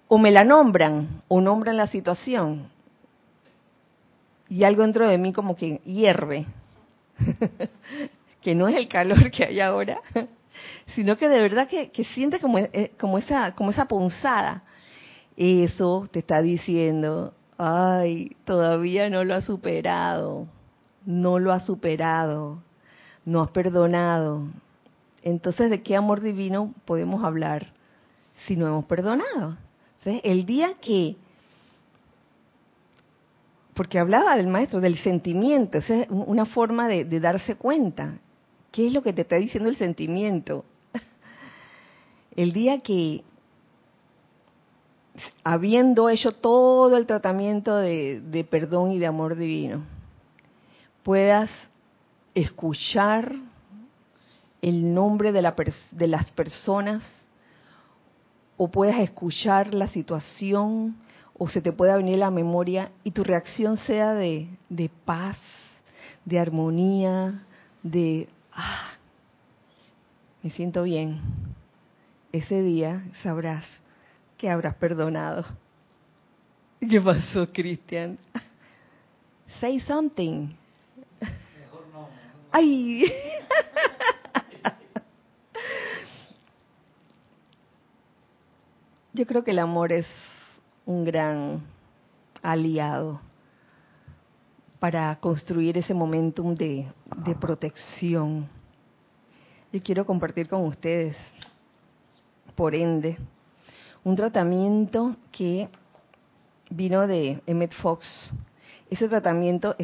[0.09, 2.69] o me la nombran o nombran la situación,
[4.49, 6.47] y algo dentro de mí como que hierve,
[8.43, 10.01] que no es el calor que hay ahora,
[10.95, 14.63] sino que de verdad que, siente como, eh, como, esa, como esa punzada.
[15.37, 20.47] Eso te está diciendo, ay, todavía no lo has superado,
[21.07, 22.63] no lo has superado,
[23.25, 24.47] no has perdonado,
[25.23, 27.73] entonces, ¿de qué amor divino podemos hablar
[28.47, 29.57] si no hemos perdonado?
[30.05, 31.17] El día que,
[33.75, 38.19] porque hablaba del maestro, del sentimiento, esa es una forma de, de darse cuenta.
[38.73, 40.65] ¿Qué es lo que te está diciendo el sentimiento?
[42.35, 43.23] El día que,
[45.45, 49.85] habiendo hecho todo el tratamiento de, perdón y de amor divino,
[51.03, 51.51] puedas
[52.35, 53.33] escuchar
[54.63, 57.03] el nombre de las personas
[58.57, 60.97] o puedas escuchar la situación
[61.37, 65.37] o se te pueda venir la memoria y tu reacción sea de, de paz,
[66.25, 67.43] de armonía,
[67.83, 68.93] de, ah,
[70.43, 71.21] me siento bien.
[72.31, 73.65] Ese día sabrás
[74.43, 75.45] que habrás perdonado.
[76.81, 78.19] ¿Qué pasó, Cristian?
[79.61, 80.49] Say something.
[81.21, 82.09] Mejor no.
[82.51, 83.05] Ay.
[89.13, 90.09] Yo creo que el amor es
[90.87, 91.61] un gran
[92.43, 93.21] aliado
[94.81, 96.93] para construir ese momentum de,
[97.41, 98.49] protección.
[99.73, 101.17] Yo quiero compartir con ustedes,
[102.57, 103.17] por ende,
[104.05, 105.69] un tratamiento que
[106.71, 108.33] vino de Emmett Fox.
[108.91, 109.77] Ese tratamiento,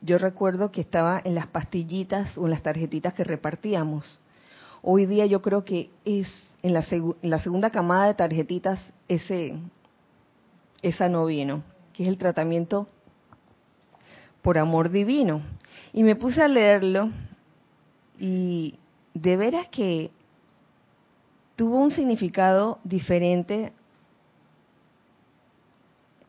[0.00, 4.20] yo recuerdo que estaba en las pastillitas o en las tarjetitas que repartíamos.
[4.82, 6.28] Hoy día yo creo que es
[6.62, 6.82] en la,
[7.40, 9.58] segunda camada de tarjetitas ese,
[10.82, 12.88] esa no vino, que es el tratamiento
[14.42, 15.40] por amor divino.
[15.92, 17.10] Y me puse a leerlo
[18.18, 18.78] y
[19.14, 20.10] de veras que
[21.56, 23.72] tuvo un significado diferente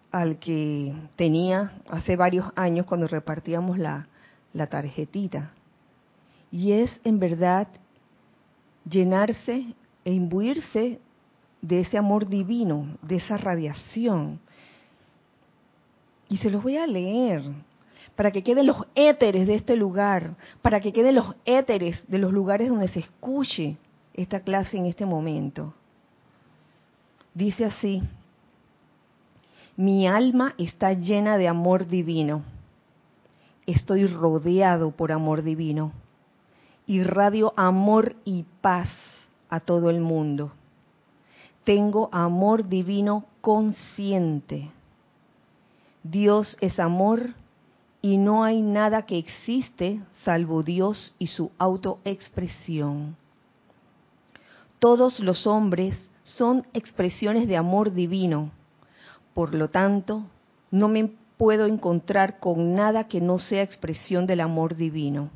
[0.10, 4.08] al que tenía hace varios años cuando repartíamos la,
[4.70, 5.52] tarjetita.
[6.50, 7.68] Y es en verdad
[8.90, 11.00] llenarse e imbuirse
[11.62, 14.40] de ese amor divino, de esa radiación.
[16.30, 17.44] Y se los voy a leer
[18.16, 22.32] para que queden los éteres de este lugar, para que queden los éteres de los
[22.32, 23.78] lugares donde se escuche
[24.18, 25.74] esta clase en este momento.
[27.34, 28.04] Dice así,
[29.78, 32.44] mi alma está llena de amor divino,
[33.68, 35.94] estoy rodeado por amor divino,
[36.88, 38.90] irradio amor y paz
[39.50, 40.52] a todo el mundo.
[41.64, 44.72] tengo amor divino consciente.
[46.02, 47.34] Dios es amor
[48.02, 53.18] y no hay nada que existe salvo Dios y su autoexpresión.
[54.80, 58.52] Todos los hombres son expresiones de amor divino.
[59.34, 60.26] Por lo tanto,
[60.72, 65.30] no me puedo encontrar con nada que no sea expresión del amor divino.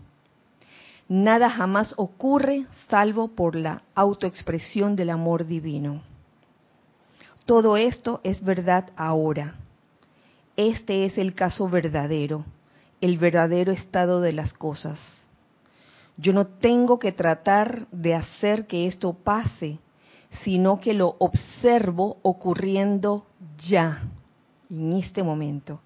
[1.08, 6.02] Nada jamás ocurre salvo por la autoexpresión del amor divino.
[7.46, 9.56] Todo esto es verdad ahora.
[10.56, 12.46] Este es el caso verdadero,
[13.02, 15.00] el verdadero estado de las cosas.
[16.18, 19.80] Yo no tengo que tratar de hacer que esto pase,
[20.44, 23.26] sino que lo observo ocurriendo
[23.58, 24.04] ya,
[24.70, 25.82] en este momento.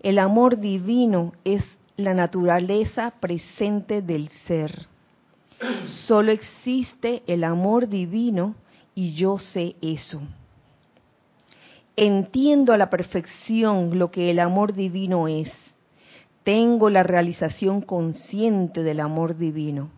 [0.00, 1.62] El amor divino es
[1.96, 4.88] la naturaleza presente del ser.
[6.06, 8.56] Solo existe el amor divino
[8.94, 10.20] y yo sé eso.
[11.94, 15.52] Entiendo a la perfección lo que el amor divino es.
[16.44, 19.90] Tengo la realización consciente del amor divino.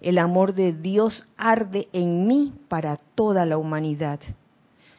[0.00, 4.18] El amor de Dios arde en mí para toda la humanidad.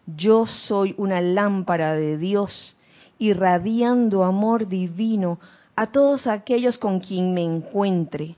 [0.05, 2.75] Yo soy una lámpara de Dios
[3.17, 5.39] irradiando amor divino
[5.75, 8.35] a todos aquellos con quien me encuentre,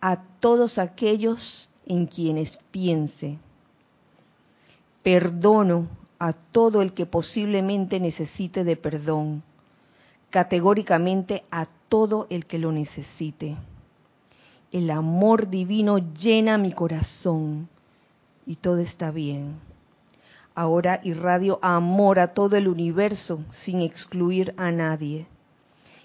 [0.00, 3.38] a todos aquellos en quienes piense.
[5.02, 5.88] Perdono
[6.18, 9.42] a todo el que posiblemente necesite de perdón,
[10.30, 13.56] categóricamente a todo el que lo necesite.
[14.72, 17.68] El amor divino llena mi corazón
[18.46, 19.58] y todo está bien.
[20.54, 25.26] Ahora irradio amor a todo el universo sin excluir a nadie.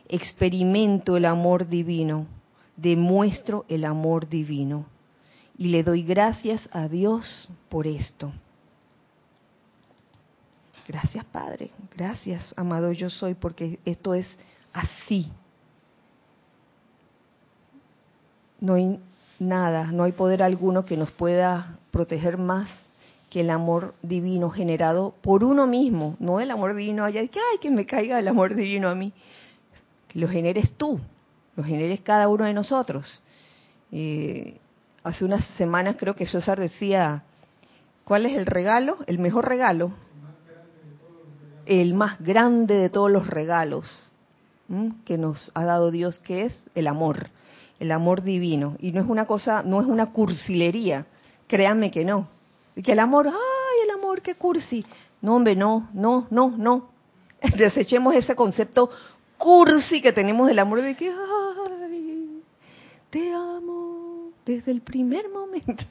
[0.10, 2.28] Experimento el amor divino,
[2.76, 4.86] demuestro el amor divino
[5.58, 8.32] y le doy gracias a Dios por esto.
[10.88, 14.28] Gracias Padre, gracias amado yo soy porque esto es
[14.74, 15.32] así.
[18.62, 19.00] No hay
[19.40, 22.70] nada, no hay poder alguno que nos pueda proteger más
[23.30, 27.58] que el amor divino generado por uno mismo, no el amor divino allá, que ay,
[27.60, 29.14] que me caiga el amor divino a mí.
[30.14, 31.00] lo generes tú,
[31.56, 33.24] lo generes cada uno de nosotros.
[33.92, 34.58] Eh,
[35.04, 37.24] hace unas semanas creo que César decía,
[38.04, 38.98] ¿cuál es el regalo?
[39.08, 39.92] El mejor regalo.
[41.66, 44.12] El más grande de todos los regalos
[45.06, 47.30] que nos ha dado Dios, que es el amor,
[47.82, 48.78] el amor divino.
[48.80, 51.06] Y no es una cosa, no es una cursilería,
[51.48, 52.30] créanme que no
[52.82, 54.86] que el amor, ay, el amor, qué cursi.
[55.22, 56.90] No, hombre, no, no, no, no.
[57.58, 58.92] Desechemos ese concepto
[59.38, 62.42] cursi que tenemos del amor de que, ay,
[63.10, 65.84] te amo desde el primer momento.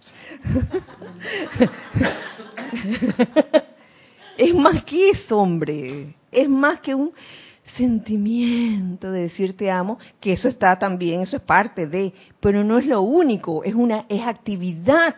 [4.37, 6.15] es más que eso, hombre.
[6.33, 7.13] Es más que un
[7.77, 12.79] sentimiento de decir te amo, que eso está también, eso es parte de, pero no
[12.79, 15.17] es lo único, es una es actividad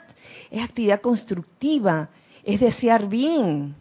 [0.51, 2.11] es actividad constructiva,
[2.45, 3.75] es desear bien,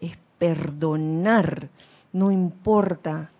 [0.00, 1.68] es perdonar,
[2.12, 3.30] no importa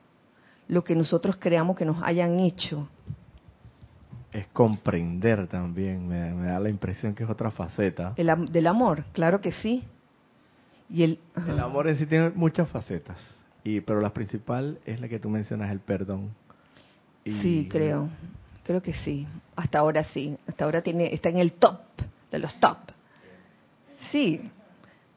[0.68, 2.88] lo que nosotros creamos que nos hayan hecho.
[4.32, 8.12] Es comprender también, me, da la impresión que es otra faceta.
[8.16, 9.84] El, del amor, claro que sí.
[10.90, 13.18] Y el, el amor en sí tiene muchas facetas,
[13.66, 16.30] y pero la principal es la que tú mencionas, el perdón.
[17.24, 18.08] sí, creo,
[18.62, 19.26] creo que sí.
[19.56, 21.80] Hasta ahora sí, hasta ahora tiene, está en el top
[22.30, 22.76] de los top.
[24.12, 24.40] Sí,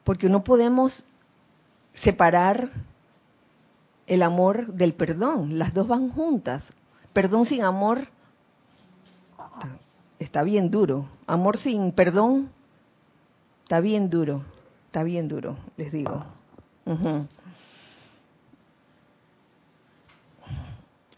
[0.02, 1.04] porque no podemos
[1.94, 2.70] separar
[4.08, 5.56] el amor del perdón.
[5.56, 6.64] Las dos van juntas.
[7.12, 8.08] Perdón sin amor
[10.18, 11.06] está bien duro.
[11.28, 12.50] Amor sin perdón
[13.62, 14.42] está bien duro.
[14.86, 16.24] Está bien duro, les digo.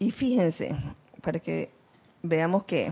[0.03, 0.75] Y fíjense,
[1.21, 1.71] para que
[2.21, 2.91] veamos que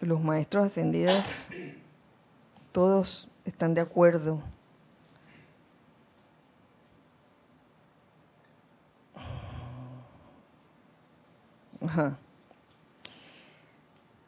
[0.00, 1.24] los maestros ascendidos
[2.72, 4.42] todos están de acuerdo.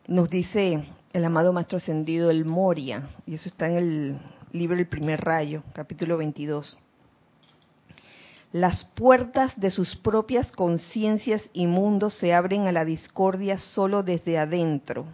[0.07, 4.16] Nos dice el amado Maestro Ascendido, el Moria, y eso está en el
[4.53, 6.78] libro El primer rayo, capítulo 22.
[8.55, 14.39] Las puertas de sus propias conciencias y mundos se abren a la discordia solo desde
[14.39, 15.07] adentro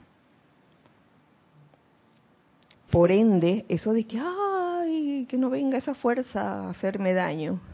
[2.90, 7.60] por ende, eso de que, ay, que no venga esa fuerza a hacerme daño.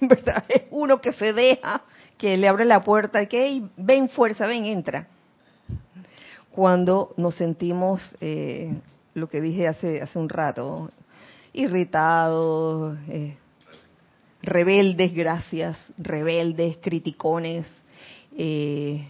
[0.00, 1.82] En verdad, es uno que se deja,
[2.16, 5.06] que le abre la puerta, y que, ven fuerza, ven, entra.
[6.50, 8.74] Cuando nos sentimos eh,
[9.12, 10.90] lo que dije hace, hace un rato,
[11.52, 13.36] irritados, eh,
[14.44, 17.66] rebeldes, gracias, rebeldes, criticones,
[18.36, 19.08] eh,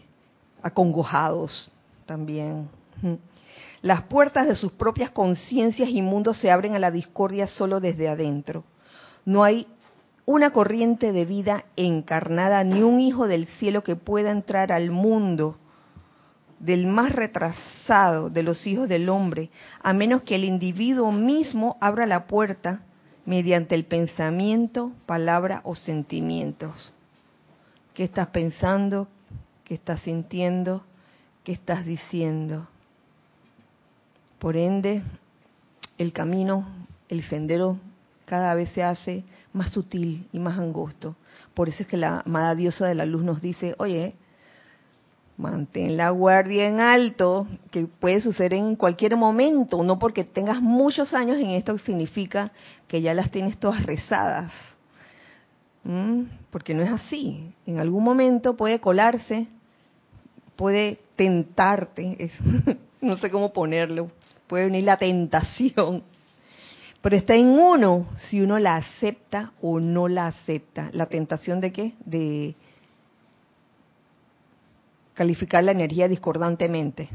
[0.62, 1.70] acongojados
[2.06, 2.68] también.
[3.82, 8.08] Las puertas de sus propias conciencias y mundos se abren a la discordia solo desde
[8.08, 8.64] adentro.
[9.24, 9.66] No hay
[10.26, 15.58] una corriente de vida encarnada ni un hijo del cielo que pueda entrar al mundo
[16.58, 19.50] del más retrasado de los hijos del hombre,
[19.82, 22.80] a menos que el individuo mismo abra la puerta
[23.26, 26.92] mediante el pensamiento, palabra o sentimientos.
[27.94, 29.08] ¿Qué estás pensando?
[29.64, 30.84] ¿Qué estás sintiendo?
[31.42, 32.68] ¿Qué estás diciendo?
[34.38, 35.02] Por ende,
[35.96, 36.66] el camino,
[37.08, 37.78] el sendero
[38.26, 41.16] cada vez se hace más sutil y más angosto.
[41.54, 44.14] Por eso es que la amada diosa de la luz nos dice, oye,
[45.36, 51.12] mantén la guardia en alto, que puede suceder en cualquier momento, no porque tengas muchos
[51.12, 52.52] años en esto significa
[52.88, 54.52] que ya las tienes todas rezadas.
[55.82, 56.22] ¿Mm?
[56.50, 57.52] Porque no es así.
[57.66, 59.48] En algún momento puede colarse,
[60.56, 62.30] puede tentarte,
[63.00, 64.10] no sé cómo ponerlo,
[64.46, 66.04] puede venir la tentación
[67.04, 70.88] pero está en uno si uno la acepta o no la acepta.
[70.92, 71.92] ¿La tentación de qué?
[72.06, 72.54] De
[75.14, 77.08] calificar la energía discordantemente.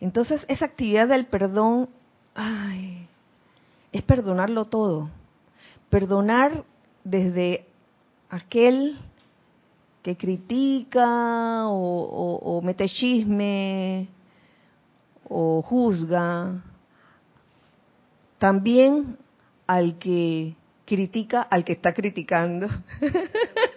[0.00, 1.88] Entonces, esa actividad del perdón,
[3.92, 5.10] es perdonarlo todo.
[5.90, 6.64] Perdonar
[7.02, 7.66] desde
[8.30, 8.98] aquel
[10.02, 14.08] que critica o, o mete chisme
[15.28, 16.62] o juzga,
[18.38, 19.18] también
[19.66, 20.54] al que
[20.86, 22.68] critica, al que está criticando,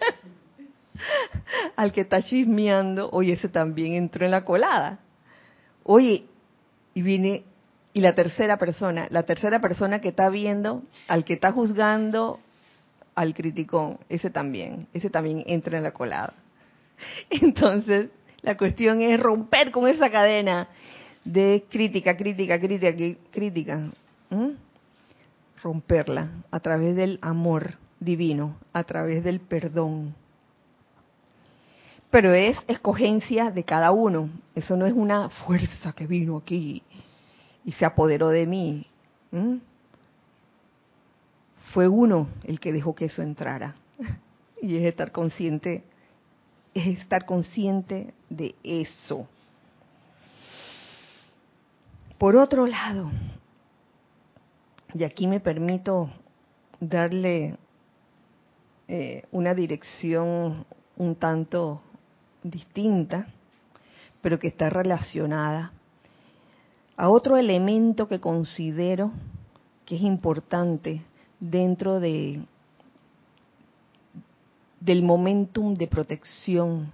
[1.75, 4.99] al que está chismeando, oye, ese también entró en la colada.
[5.83, 6.25] Oye,
[6.93, 7.43] y viene,
[7.93, 12.39] y la tercera persona, la tercera persona que está viendo, al que está juzgando,
[13.15, 16.33] al criticón, ese también, ese también entra en la colada.
[17.29, 18.09] Entonces,
[18.41, 20.67] la cuestión es romper con esa cadena
[21.23, 23.89] de crítica, crítica, crítica, crítica.
[25.61, 30.15] Romperla a través del amor divino, a través del perdón.
[32.11, 34.29] Pero es escogencia de cada uno.
[34.53, 36.83] Eso no es una fuerza que vino aquí
[37.63, 38.85] y se apoderó de mí.
[41.73, 43.75] Fue uno el que dejó que eso entrara.
[44.63, 45.83] Y es estar consciente,
[46.75, 49.27] es estar consciente de eso.
[52.19, 53.09] Por otro lado,
[54.93, 56.11] y aquí me permito
[56.79, 57.57] darle
[58.87, 61.81] eh, una dirección un tanto
[62.43, 63.27] distinta,
[64.21, 65.71] pero que está relacionada
[66.97, 69.11] a otro elemento que considero
[69.85, 71.01] que es importante
[71.39, 72.43] dentro de
[74.79, 76.91] del momentum de protección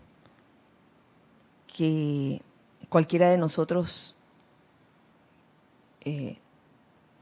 [1.76, 2.42] que
[2.90, 4.14] cualquiera de nosotros
[6.02, 6.38] eh,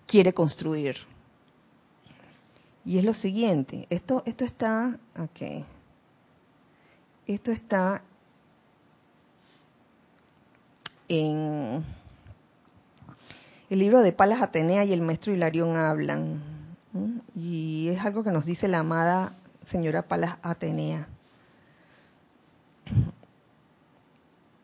[0.08, 0.96] quiere construir.
[2.84, 5.66] Y es lo siguiente, esto, esto está, ok,
[7.28, 8.04] esto está
[11.08, 11.84] en
[13.70, 16.42] el libro de Palas Atenea y el maestro Hilarión hablan,
[17.36, 19.34] y es algo que nos dice la amada
[19.70, 21.08] señora Palas Atenea.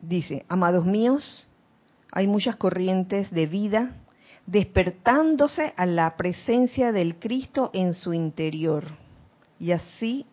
[0.02, 1.48] Dice, amados míos,
[2.12, 3.92] hay muchas corrientes de vida
[4.46, 8.86] despertándose a la presencia del Cristo en su interior.
[9.60, 10.26] Y así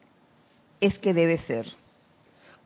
[0.80, 1.66] es que debe ser.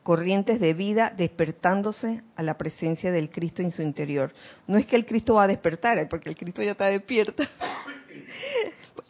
[0.03, 4.33] Corrientes de vida despertándose a la presencia del Cristo en su interior.
[4.67, 7.43] No es que el Cristo va a despertar, porque el Cristo ya está despierto.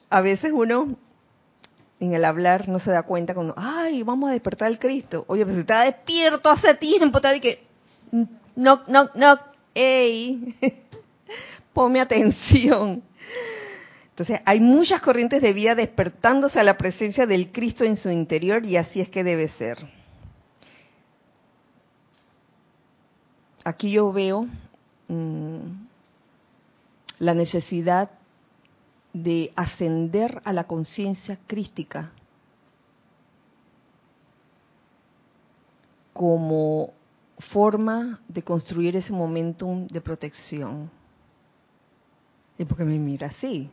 [0.10, 0.96] a veces uno
[2.00, 5.26] en el hablar no se da cuenta cuando, ay, vamos a despertar al Cristo.
[5.28, 7.64] Oye, pero si está despierto hace tiempo, está de que,
[8.56, 9.40] no, no, no,
[9.74, 10.56] ey,
[11.74, 13.02] ponme atención.
[14.10, 18.64] Entonces, hay muchas corrientes de vida despertándose a la presencia del Cristo en su interior
[18.66, 19.78] y así es que debe ser.
[23.64, 24.48] Aquí yo veo
[25.08, 25.58] mm,
[27.20, 28.12] la necesidad
[29.14, 32.12] de ascender a la conciencia crística
[36.12, 36.94] como
[37.52, 40.90] forma de construir ese momentum de protección.
[42.58, 43.70] ¿Y por qué me mira así?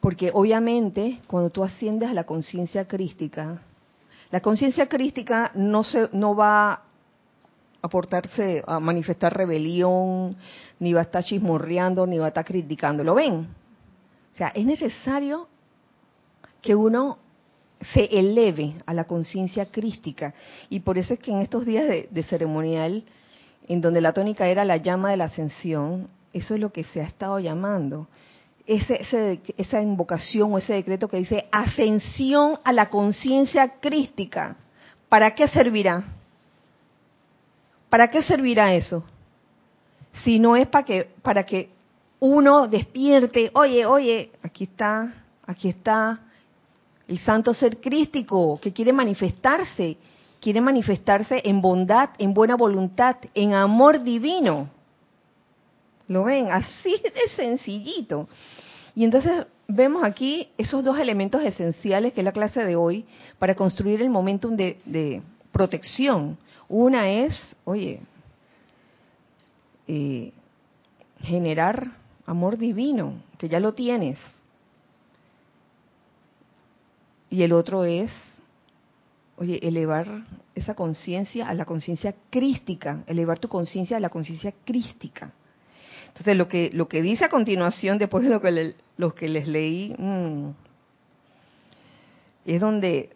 [0.00, 3.60] Porque obviamente cuando tú asciendes a la conciencia crística,
[4.30, 6.85] la conciencia crística no, se, no va
[7.86, 10.36] a a manifestar rebelión,
[10.78, 13.02] ni va a estar chismorreando, ni va a estar criticando.
[13.02, 13.48] ¿Lo ven?
[14.34, 15.48] O sea, es necesario
[16.60, 17.18] que uno
[17.80, 20.34] se eleve a la conciencia crística.
[20.68, 23.04] Y por eso es que en estos días de, ceremonial,
[23.68, 27.00] en donde la tónica era la llama de la ascensión, eso es lo que se
[27.00, 28.08] ha estado llamando.
[28.66, 34.56] Ese, esa invocación o ese decreto que dice ascensión a la conciencia crística.
[35.08, 36.15] ¿Para qué servirá?
[37.88, 39.04] ¿Para qué servirá eso?
[40.24, 41.70] Si no es para que, para que
[42.20, 45.12] uno despierte, oye, oye, aquí está,
[45.46, 46.20] aquí está
[47.06, 49.96] el santo ser crístico que quiere manifestarse,
[50.40, 54.68] quiere manifestarse en bondad, en buena voluntad, en amor divino.
[56.08, 56.50] ¿Lo ven?
[56.50, 58.28] Así de sencillito.
[58.94, 63.04] Y entonces vemos aquí esos dos elementos esenciales que es la clase de hoy
[63.38, 65.22] para construir el momentum de, de
[65.56, 66.36] protección.
[66.68, 67.34] Una es,
[67.64, 68.00] oye,
[69.88, 70.32] eh,
[71.22, 71.92] generar
[72.26, 74.18] amor divino, que ya lo tienes.
[77.30, 78.12] Y el otro es,
[79.36, 85.32] oye, elevar esa conciencia a la conciencia crística, elevar tu conciencia a la conciencia crística.
[86.08, 89.48] Entonces, lo que, lo que dice a continuación, después de lo que, lo que les
[89.48, 90.50] leí, mm,
[92.44, 93.15] es donde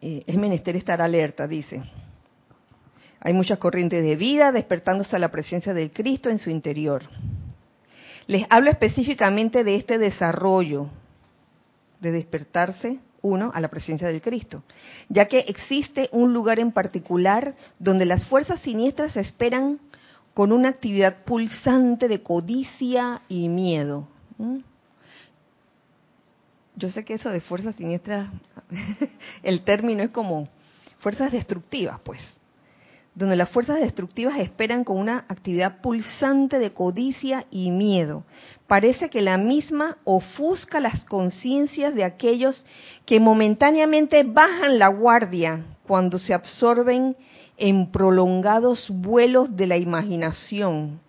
[0.00, 1.82] eh, es menester estar alerta, dice.
[3.20, 7.02] Hay muchas corrientes de vida despertándose a la presencia del Cristo en su interior.
[8.26, 10.88] Les hablo específicamente de este desarrollo
[12.00, 14.62] de despertarse uno a la presencia del Cristo,
[15.08, 19.80] ya que existe un lugar en particular donde las fuerzas siniestras esperan
[20.34, 24.06] con una actividad pulsante de codicia y miedo.
[26.78, 28.28] Yo sé que eso de fuerzas siniestras,
[29.42, 30.48] el término es como
[31.00, 32.20] fuerzas destructivas, pues
[33.16, 38.22] donde las fuerzas destructivas esperan con una actividad pulsante de codicia y miedo.
[38.68, 42.64] Parece que la misma ofusca las conciencias de aquellos
[43.06, 47.16] que momentáneamente bajan la guardia cuando se absorben
[47.56, 51.00] en prolongados vuelos de la imaginación.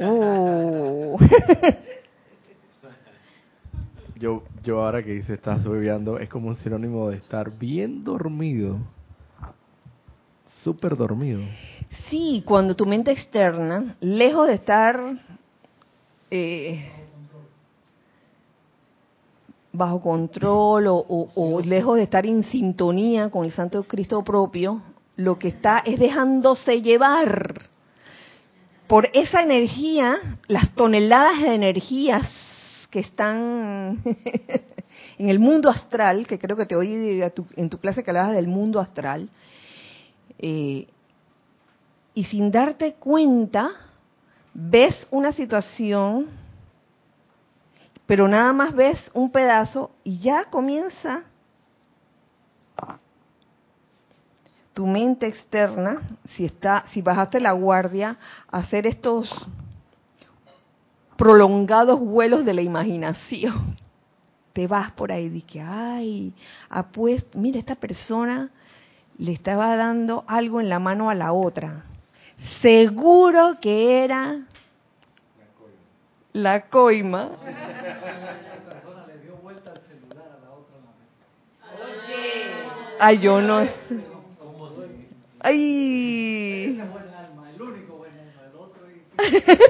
[0.00, 1.18] Oh.
[4.16, 8.78] Yo, yo ahora que dice estás bebiendo es como un sinónimo de estar bien dormido.
[10.46, 11.40] Súper dormido.
[12.08, 14.98] Sí, cuando tu mente externa, lejos de estar
[16.30, 16.88] eh,
[19.72, 24.80] bajo control o, o, lejos de estar en sintonía con el Santo Cristo propio,
[25.16, 27.63] lo que está es dejándose llevar
[28.86, 32.28] por esa energía, las toneladas de energías
[32.90, 34.02] que están
[35.18, 37.22] en el mundo astral, que creo que te oí
[37.56, 39.28] en tu clase que hablabas del mundo astral,
[40.38, 40.86] eh,
[42.14, 43.72] y sin darte cuenta,
[44.52, 46.26] ves una situación,
[48.06, 51.24] pero nada más ves un pedazo y ya comienza
[54.74, 56.00] tu mente externa,
[56.34, 58.16] si está, si bajaste la guardia,
[58.50, 59.30] a hacer estos
[61.16, 63.76] prolongados vuelos de la imaginación.
[64.52, 66.34] Te vas por ahí y que, ay,
[66.68, 68.50] apuesto, mira, esta persona
[69.16, 71.84] le estaba dando algo en la mano a la otra.
[72.60, 74.40] Seguro que era
[76.32, 77.30] la coima.
[82.98, 84.13] Ay, yo no sé.
[85.44, 86.80] Ay.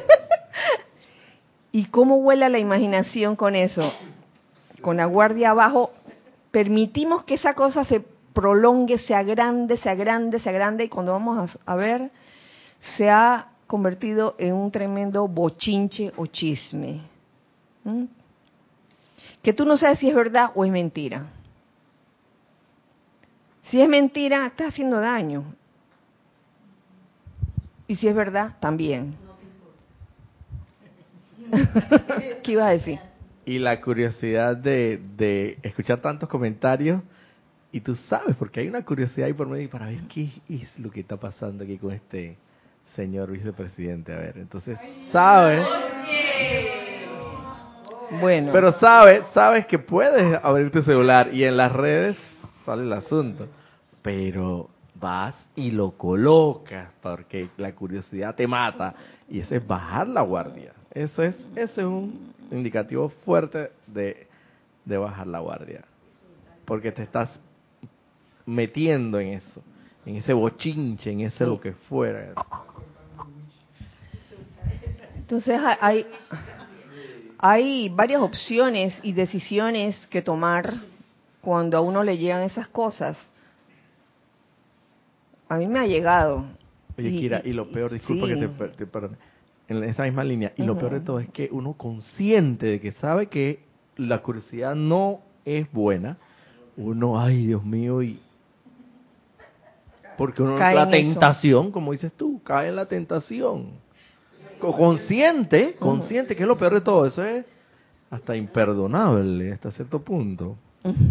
[1.73, 3.93] ¿Y cómo vuela la imaginación con eso?
[4.81, 5.91] Con la guardia abajo,
[6.53, 11.51] permitimos que esa cosa se prolongue, sea grande, sea grande, sea grande, y cuando vamos
[11.67, 12.13] a, ver,
[12.97, 17.01] se ha convertido en un tremendo bochinche o chisme.
[17.83, 18.05] ¿Mm?
[19.43, 21.27] Que tú no sabes si es verdad o es mentira.
[23.65, 25.57] Si es mentira, está haciendo daño.
[27.87, 29.15] Y si es verdad, también.
[32.43, 32.99] ¿Qué iba a decir?
[33.45, 37.03] Y la curiosidad de, escuchar tantos comentarios
[37.71, 40.91] y tú sabes, porque hay una curiosidad ahí por medio para ver qué es lo
[40.91, 42.37] que está pasando aquí con este
[42.95, 44.13] señor vicepresidente.
[44.13, 44.79] A ver, entonces
[45.13, 45.67] sabes.
[48.21, 48.51] Bueno.
[48.53, 52.17] Pero sabes, sabes que puedes abrir tu celular y en las redes
[52.65, 53.49] sale el asunto.
[54.03, 58.95] Pero vas y lo colocas porque la curiosidad te mata
[59.29, 60.73] y ese es bajar la guardia.
[60.91, 64.27] Eso es, ese es un indicativo fuerte de,
[64.85, 65.85] bajar la guardia.
[66.65, 67.31] Porque te estás
[68.47, 69.63] metiendo en eso,
[70.07, 72.33] en ese bochinche, en ese lo que fuera.
[75.17, 76.07] Entonces hay,
[77.39, 80.75] hay varias opciones y decisiones que tomar
[81.41, 83.19] cuando a uno le llegan esas cosas.
[85.49, 86.45] A mí me ha llegado.
[86.99, 88.37] Oye, y, Kira, y, lo peor, disculpa que
[88.77, 89.17] te, perdone,
[89.69, 92.93] en esa misma línea, y lo peor de todo es que uno consciente de que
[92.93, 93.61] sabe que
[93.97, 96.19] la curiosidad no es buena,
[96.77, 98.21] uno, ay Dios mío, y
[100.17, 103.73] porque uno la tentación, como dices tú, cae en la tentación.
[104.59, 107.45] Consciente, consciente, que es lo peor de todo, eso es
[108.11, 110.57] hasta imperdonable hasta cierto punto.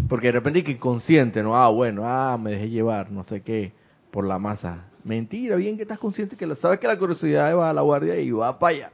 [0.08, 3.72] Porque de repente que inconsciente, no, ah, bueno, ah, me dejé llevar, no sé qué,
[4.14, 4.84] por la masa.
[5.02, 8.16] Mentira, bien que estás consciente que lo sabes que la curiosidad va a la guardia
[8.16, 8.92] y va para allá.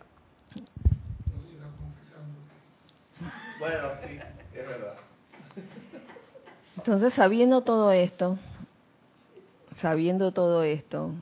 [3.58, 4.18] Bueno, sí,
[4.54, 4.94] es verdad.
[6.74, 8.38] Entonces, sabiendo todo esto,
[9.82, 11.12] sabiendo todo esto,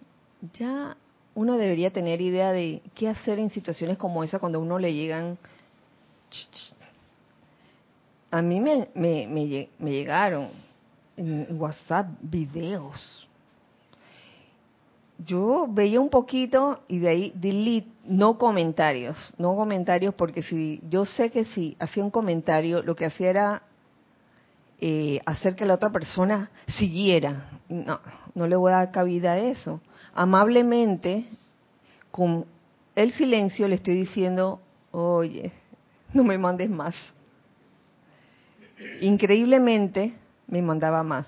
[0.52, 0.96] ya
[1.34, 4.94] uno debería tener idea de qué hacer en situaciones como esa cuando a uno le
[4.94, 5.36] llegan...
[8.30, 10.50] A mí me, me, me, llegaron
[11.16, 13.27] en WhatsApp videos.
[15.18, 21.04] Yo veía un poquito y de ahí delete, no comentarios, no comentarios porque si yo
[21.04, 23.62] sé que si hacía un comentario, lo que hacía era
[24.80, 27.50] eh, hacer que la otra persona siguiera.
[27.68, 28.00] No,
[28.34, 29.80] no le voy a dar cabida a eso.
[30.14, 31.26] Amablemente,
[32.12, 32.44] con
[32.94, 34.60] el silencio le estoy diciendo,
[34.92, 35.52] oye,
[36.12, 36.94] no me mandes más.
[39.00, 40.14] Increíblemente,
[40.46, 41.26] me mandaba más.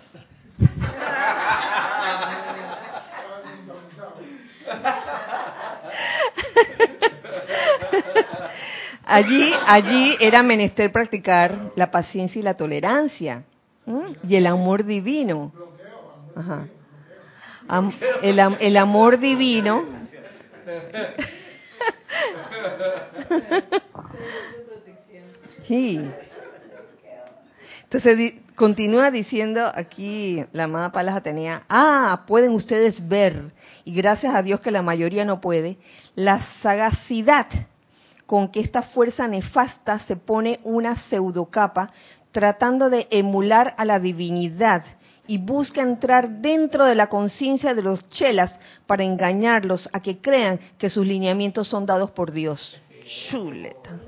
[9.11, 13.43] Allí, allí era menester practicar la paciencia y la tolerancia
[14.23, 15.53] y el amor divino.
[18.23, 19.83] el, amor divino.
[25.67, 26.01] Sí.
[27.85, 33.53] Entonces continúa diciendo aquí la amada Palas tenía ah, pueden ustedes ver,
[33.85, 35.79] y gracias a Dios que la mayoría no puede,
[36.17, 37.47] la sagacidad
[38.31, 41.91] con que esta fuerza nefasta se pone una pseudocapa
[42.31, 44.85] tratando de emular a la divinidad
[45.27, 48.57] y busca entrar dentro de la conciencia de los chelas
[48.87, 52.81] para engañarlos a que crean que sus lineamientos son dados por Dios.
[53.29, 53.99] Chuleta.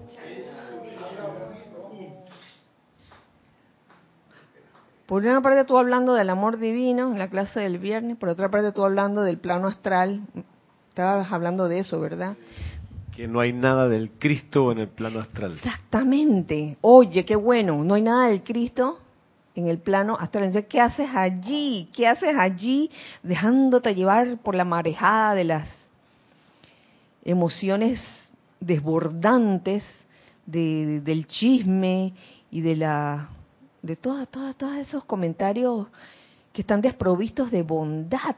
[5.06, 8.52] Por una parte tú hablando del amor divino en la clase del viernes, por otra
[8.52, 10.20] parte tú hablando del plano astral,
[10.90, 12.36] estabas hablando de eso, ¿verdad?
[13.14, 15.52] Que no hay nada del Cristo en el plano astral.
[15.52, 16.78] Exactamente.
[16.80, 18.98] Oye, qué bueno, no hay nada del Cristo
[19.54, 20.44] en el plano astral.
[20.44, 21.88] Entonces, ¿qué haces allí?
[21.92, 22.90] ¿Qué haces allí
[23.22, 25.70] dejándote llevar por la marejada de las
[27.24, 28.00] emociones
[28.60, 29.84] desbordantes
[30.46, 32.14] del chisme
[32.50, 33.28] y de la
[33.80, 35.86] de todas todas todos esos comentarios
[36.52, 38.36] que están desprovistos de bondad?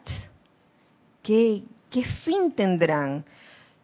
[1.22, 3.24] ¿Qué, qué fin tendrán?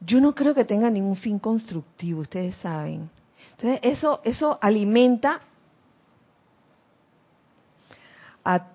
[0.01, 3.11] Yo no creo que tenga ningún fin constructivo, ustedes saben.
[3.53, 5.41] Entonces, eso, eso alimenta
[8.45, 8.67] a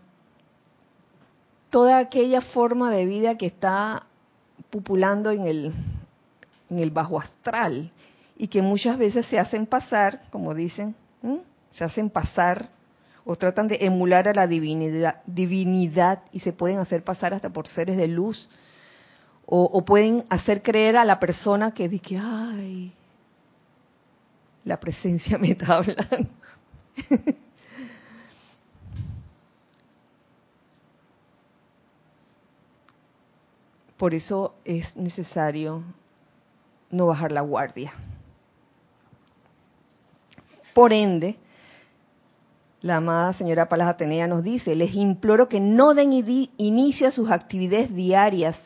[1.69, 4.05] toda aquella forma de vida que está
[4.69, 5.73] populando en el,
[6.69, 7.91] en el bajo astral
[8.37, 10.95] y que muchas veces se hacen pasar, como dicen,
[11.71, 12.69] se hacen pasar
[13.25, 17.67] o tratan de emular a la divinidad, divinidad y se pueden hacer pasar hasta por
[17.67, 18.47] seres de luz
[19.47, 22.91] o, pueden hacer creer a la persona que dice, ay,
[24.63, 26.29] la presencia me está hablando.
[33.97, 35.83] Por eso es necesario
[36.89, 37.93] no bajar la guardia.
[40.73, 41.37] Por ende,
[42.81, 46.11] la amada señora Palas Atenea nos dice, les imploro que no den
[46.57, 48.59] inicio a sus actividades diarias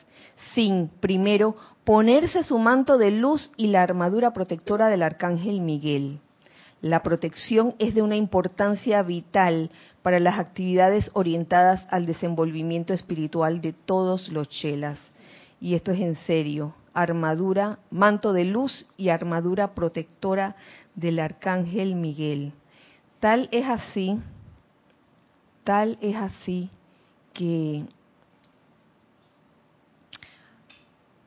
[0.54, 6.20] sin, primero, ponerse su manto de luz y la armadura protectora del arcángel Miguel.
[6.82, 9.70] La protección es de una importancia vital
[10.02, 14.98] para las actividades orientadas al desenvolvimiento espiritual de todos los chelas.
[15.60, 16.74] Y esto es en serio.
[16.94, 20.56] Armadura, manto de luz y armadura protectora
[20.96, 22.54] del arcángel Miguel.
[23.20, 24.18] Tal es así,
[25.66, 26.70] tal es así
[27.34, 27.84] que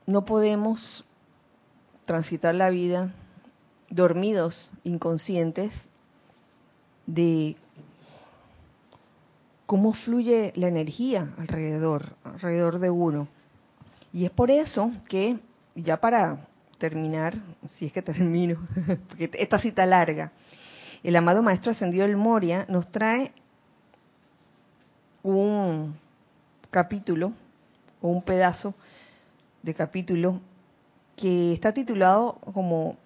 [0.05, 1.05] no podemos
[2.05, 3.13] transitar la vida
[3.89, 5.71] dormidos, inconscientes,
[7.05, 7.55] de
[9.65, 13.27] cómo fluye la energía alrededor, alrededor de uno.
[14.11, 15.39] Y es por eso que,
[15.75, 16.47] ya para
[16.77, 17.35] terminar,
[17.75, 18.59] si es que termino,
[19.09, 20.31] porque esta cita larga,
[21.03, 23.31] el amado Maestro Ascendido del Moria nos trae
[25.21, 25.95] un
[26.69, 27.33] capítulo
[28.01, 28.73] o un pedazo
[29.63, 30.39] de capítulo
[31.15, 32.97] que está titulado como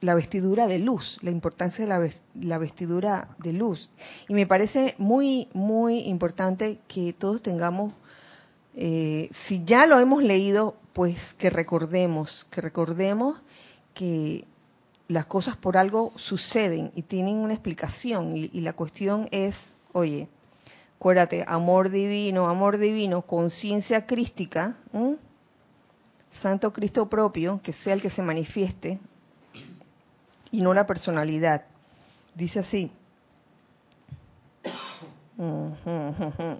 [0.00, 2.12] la vestidura de luz, la importancia de
[2.42, 3.90] la, vestidura de luz.
[4.28, 7.92] Y me parece muy, muy importante que todos tengamos,
[8.74, 13.38] eh, si ya lo hemos leído, pues que recordemos, que recordemos
[13.94, 14.44] que
[15.08, 18.36] las cosas por algo suceden y tienen una explicación.
[18.36, 19.54] Y, la cuestión es,
[19.92, 20.28] oye,
[20.96, 24.76] acuérdate, amor divino, amor divino, conciencia crística,
[26.42, 28.98] Santo Cristo propio, que sea el que se manifieste
[30.50, 31.64] y no la personalidad.
[32.34, 32.92] Dice así.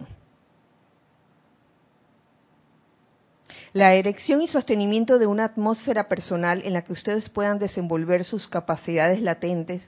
[3.73, 8.49] La erección y sostenimiento de una atmósfera personal en la que ustedes puedan desenvolver sus
[8.49, 9.81] capacidades latentes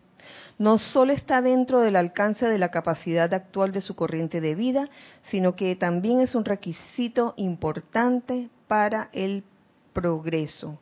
[0.58, 4.88] no solo está dentro del alcance de la capacidad actual de su corriente de vida,
[5.30, 9.44] sino que también es un requisito importante para el
[9.92, 10.78] progreso.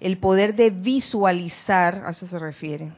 [0.00, 2.92] El poder de visualizar, a eso se refiere,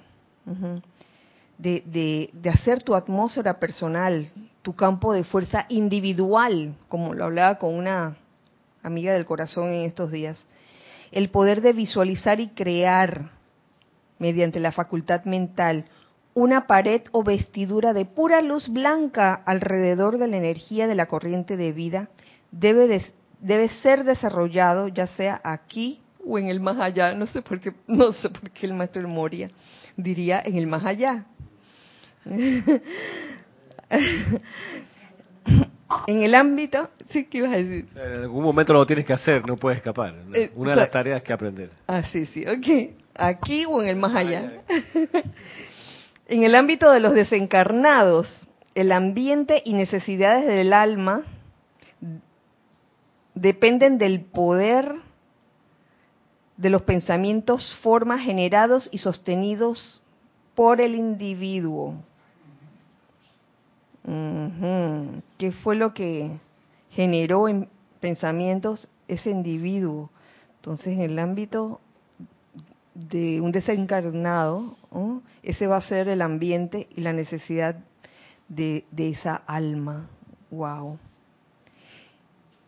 [1.59, 4.27] de, de, hacer tu atmósfera personal,
[4.63, 8.17] tu campo de fuerza individual, como lo hablaba con una
[8.83, 10.39] amiga del corazón en estos días,
[11.13, 13.31] el poder de visualizar y crear
[14.19, 15.87] mediante la facultad mental
[16.37, 21.57] una pared o vestidura de pura luz blanca alrededor de la energía de la corriente
[21.57, 22.11] de vida
[22.51, 23.03] debe,
[23.47, 27.73] debe ser desarrollado ya sea aquí o en el más allá, no sé por qué,
[27.87, 29.49] no sé por qué el maestro Moria
[29.97, 31.25] diría en el más allá.
[32.25, 32.83] en
[36.23, 37.87] el ámbito, sí, ¿qué ibas a decir?
[37.95, 40.13] En algún momento lo tienes que hacer, no puedes escapar.
[40.35, 41.71] Eh, Una de las tareas que aprender.
[41.87, 42.97] Ah, sí, sí, ok.
[43.15, 44.55] Aquí o en el más allá.
[46.27, 48.41] en el ámbito de los desencarnados,
[48.75, 51.23] el ambiente y necesidades del alma
[53.37, 54.97] dependen del poder
[56.57, 60.03] de los pensamientos, formas generados y sostenidos
[60.55, 61.95] por el individuo.
[65.37, 66.39] ¿Qué fue lo que
[66.91, 67.69] generó en
[68.01, 70.11] pensamientos ese individuo?
[70.57, 71.81] Entonces, en el ámbito
[72.95, 74.77] de un desencarnado,
[75.43, 77.77] ese va a ser el ambiente y la necesidad
[78.49, 80.09] de, de esa alma.
[80.51, 80.99] Wow.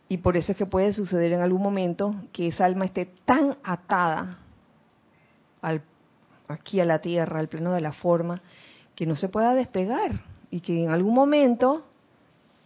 [0.09, 3.57] Y por eso es que puede suceder en algún momento que esa alma esté tan
[3.63, 4.39] atada
[5.61, 5.83] al,
[6.47, 8.41] aquí a la tierra, al pleno de la forma,
[8.95, 11.85] que no se pueda despegar y que en algún momento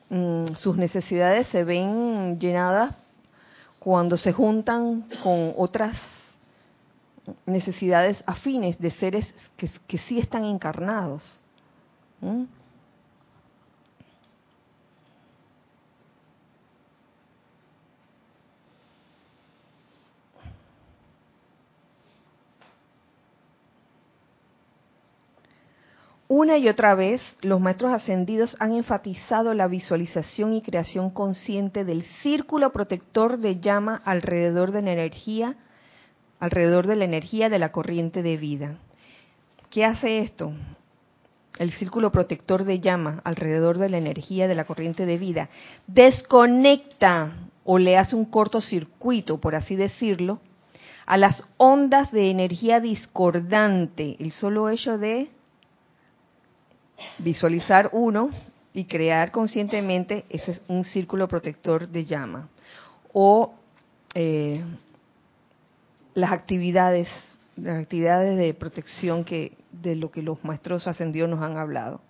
[0.09, 2.95] mm, sus necesidades se ven llenadas
[3.79, 5.97] cuando se juntan con otras
[7.45, 11.43] necesidades afines de seres que sí están encarnados.
[26.35, 32.01] Una y otra vez, los maestros ascendidos han enfatizado la visualización y creación consciente del
[32.23, 35.57] círculo protector de llama alrededor de la energía,
[36.39, 38.77] alrededor de la energía de la corriente de vida.
[39.69, 40.53] ¿Qué hace esto?
[41.59, 45.49] El círculo protector de llama alrededor de la energía de la corriente de vida
[45.85, 47.31] desconecta
[47.63, 50.39] o le hace un cortocircuito, por así decirlo,
[51.05, 55.27] a las ondas de energía discordante, el solo hecho de
[57.19, 58.29] visualizar uno
[58.73, 62.49] y crear conscientemente ese un círculo protector de llama.
[63.13, 63.53] O
[64.15, 64.63] eh,
[66.13, 67.09] las actividades
[67.55, 72.01] las actividades de protección que de lo que los maestros ascendidos nos han hablado.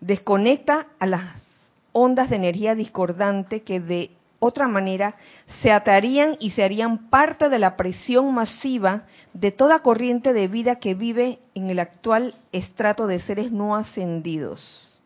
[0.00, 1.44] Desconecta a las
[1.92, 4.10] ondas de energía discordante que de
[4.40, 5.16] otra manera,
[5.62, 9.02] se atarían y se harían parte de la presión masiva
[9.34, 15.00] de toda corriente de vida que vive en el actual estrato de seres no ascendidos.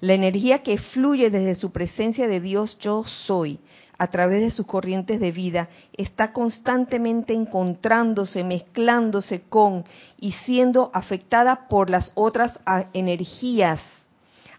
[0.00, 3.58] La energía que fluye desde su presencia de Dios yo soy
[3.98, 9.84] a través de sus corrientes de vida está constantemente encontrándose, mezclándose con
[10.18, 12.58] y siendo afectada por las otras
[12.94, 13.82] energías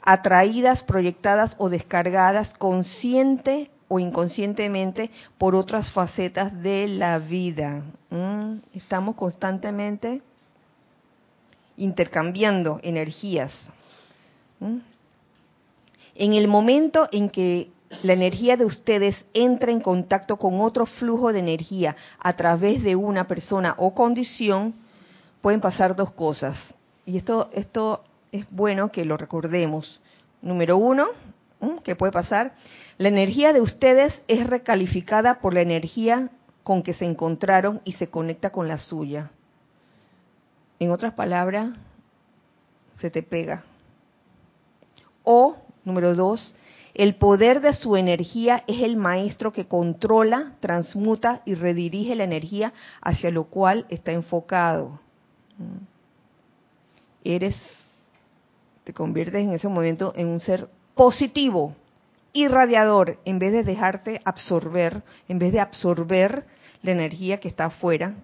[0.02, 7.84] atraídas, proyectadas o descargadas consciente o inconscientemente por otras facetas de la vida.
[8.10, 10.22] Mm, estamos constantemente
[11.78, 13.54] intercambiando energías.
[14.60, 14.78] ¿Mm?
[16.16, 17.70] En el momento en que
[18.04, 22.96] la energía de ustedes entra en contacto con otro flujo de energía a través de
[22.96, 24.74] una persona o condición,
[25.42, 26.58] pueden pasar dos cosas.
[27.06, 30.02] Y esto, esto es bueno que lo recordemos.
[30.42, 31.08] Número uno,
[31.84, 32.54] ¿qué puede pasar?
[32.98, 36.30] La energía de ustedes es recalificada por la energía
[36.64, 39.32] con que se encontraron y se conecta con la suya.
[40.80, 41.72] En otras palabras,
[42.98, 43.64] se te pega.
[45.24, 46.56] O, número dos,
[46.94, 52.74] el poder de su energía es el maestro que controla, transmuta y redirige la energía
[53.02, 55.00] hacia lo cual está enfocado.
[57.24, 57.56] Eres,
[58.84, 61.74] te conviertes en ese momento en un ser positivo,
[62.34, 66.46] irradiador, en vez de dejarte absorber, en vez de absorber
[66.82, 68.16] la energía que está afuera,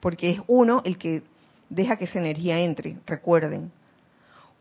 [0.00, 1.22] porque es uno el que
[1.68, 3.72] deja que esa energía entre, recuerden.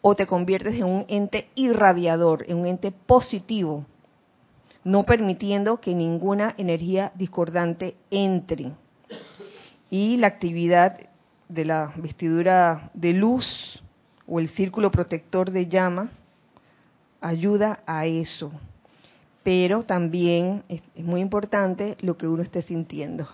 [0.02, 3.86] O te conviertes en un ente irradiador, en un ente positivo,
[4.84, 8.72] no permitiendo que ninguna energía discordante entre.
[9.90, 11.00] Y la actividad
[11.50, 13.82] de la vestidura de luz
[14.28, 16.10] o el círculo protector de llama
[17.22, 18.52] ayuda a eso.
[19.44, 23.28] Pero también es, muy importante lo que uno esté sintiendo.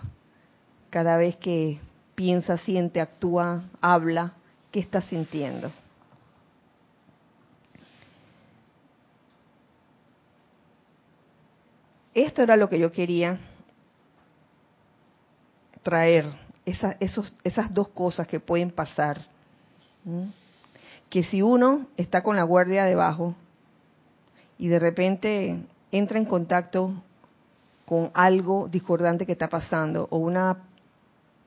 [0.90, 1.80] Cada vez que
[2.14, 4.34] piensa, siente, actúa, habla,
[4.70, 5.70] ¿qué está sintiendo?
[12.14, 13.38] Esto era lo que yo quería
[15.82, 16.26] traer,
[16.66, 19.18] esos, esas dos cosas que pueden pasar.
[21.12, 23.34] Que si uno está con la guardia debajo,
[24.56, 25.58] y de repente
[25.90, 26.94] entra en contacto
[27.84, 30.56] con algo discordante que está pasando o una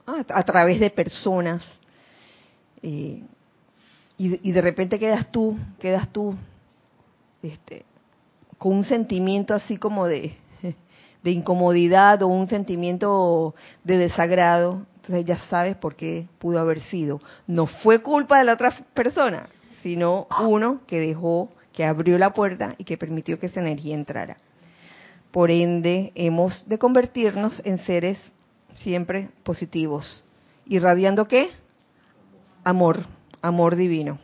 [0.06, 1.64] a, través de personas
[2.84, 3.24] eh,
[4.20, 6.36] y, de repente quedas tú quedas tú
[7.42, 7.86] este,
[8.60, 10.38] con un sentimiento así como de,
[11.24, 17.22] de incomodidad o un sentimiento de desagrado entonces ya sabes por qué pudo haber sido.
[17.46, 19.48] No fue culpa de la otra persona
[19.86, 24.38] sino uno que dejó que abrió la puerta y que permitió que esa energía entrara.
[25.30, 28.18] Por ende, hemos de convertirnos en seres
[28.74, 30.26] siempre positivos.
[30.66, 31.50] ¿Irradiando qué?
[32.64, 33.06] Amor,
[33.44, 34.18] amor divino.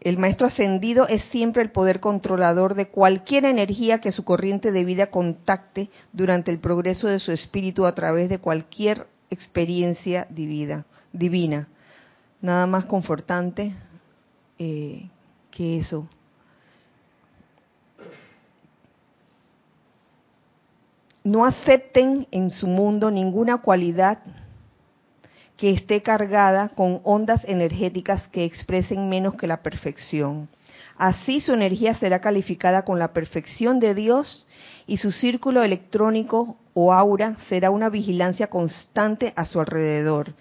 [0.00, 4.86] El maestro ascendido es siempre el poder controlador de cualquier energía que su corriente de
[4.86, 10.86] vida contacte durante el progreso de su espíritu a través de cualquier experiencia divina.
[11.12, 11.68] divina.
[12.40, 13.74] Nada más confortante
[14.58, 15.08] eh,
[15.50, 16.08] que eso.
[21.24, 24.18] No acepten en su mundo ninguna cualidad
[25.56, 30.48] que esté cargada con ondas energéticas que expresen menos que la perfección.
[30.98, 34.46] Así su energía será calificada con la perfección de Dios
[34.86, 40.32] y su círculo electrónico o aura será una vigilancia constante a su alrededor,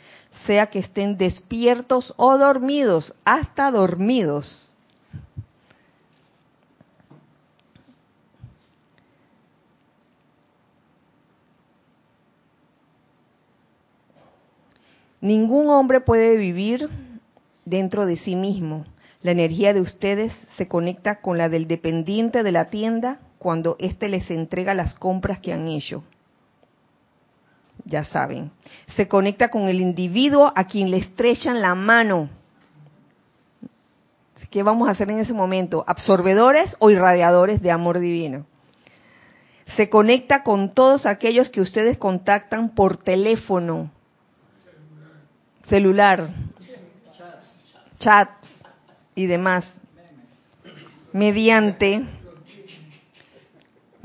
[0.46, 4.76] sea que estén despiertos o dormidos, hasta dormidos.
[15.22, 16.88] Ningún hombre puede vivir
[17.66, 18.86] dentro de sí mismo.
[19.24, 24.08] La energía de ustedes se conecta con la del dependiente de la tienda cuando éste
[24.08, 26.04] les entrega las compras que han hecho.
[27.86, 28.52] Ya saben.
[28.96, 32.30] Se conecta con el individuo a quien le estrechan la mano.
[34.50, 35.84] ¿Qué vamos a hacer en ese momento?
[35.86, 38.46] ¿Absorbedores o irradiadores de amor divino?
[39.76, 43.92] Se conecta con todos aquellos que ustedes contactan por teléfono,
[45.68, 46.30] celular,
[48.00, 48.30] chat
[49.16, 49.72] y demás,
[51.12, 52.06] mediante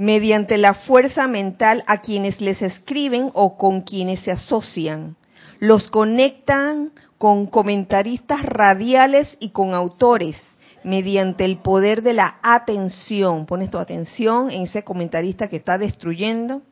[0.01, 5.17] mediante la fuerza mental a quienes les escriben o con quienes se asocian.
[5.59, 10.41] Los conectan con comentaristas radiales y con autores
[10.85, 13.45] mediante el poder de la atención.
[13.45, 16.63] Pones tu atención en ese comentarista que está destruyendo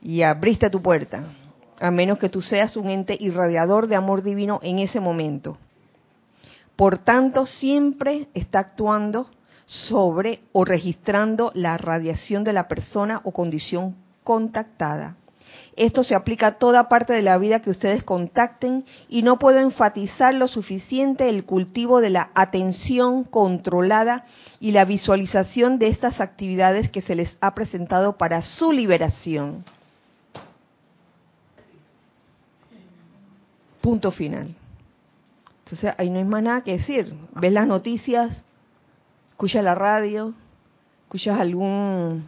[0.00, 1.22] y abriste tu puerta
[1.78, 5.58] a menos que tú seas un ente irradiador de amor divino en ese momento.
[6.76, 9.28] Por tanto, siempre está actuando
[9.66, 15.16] sobre o registrando la radiación de la persona o condición contactada.
[15.76, 19.58] Esto se aplica a toda parte de la vida que ustedes contacten y no puedo
[19.58, 24.24] enfatizar lo suficiente el cultivo de la atención controlada
[24.58, 29.64] y la visualización de estas actividades que se les ha presentado para su liberación.
[33.82, 34.54] Punto final.
[35.64, 37.14] Entonces ahí no hay más nada que decir.
[37.34, 38.44] Ves las noticias,
[39.36, 40.32] escuchas la radio,
[41.02, 42.26] escuchas algún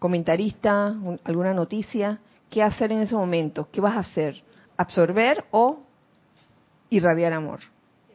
[0.00, 0.92] comentarista,
[1.22, 2.18] alguna noticia.
[2.50, 3.68] ¿Qué hacer en ese momento?
[3.70, 4.42] ¿Qué vas a hacer?
[4.76, 5.78] ¿Absorber o
[6.88, 7.60] irradiar amor?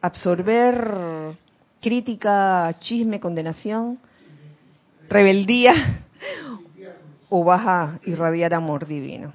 [0.02, 1.34] ¿Absorber
[1.80, 3.98] crítica, chisme, condenación,
[5.08, 6.02] rebeldía?
[7.30, 9.32] ¿O vas a irradiar amor divino?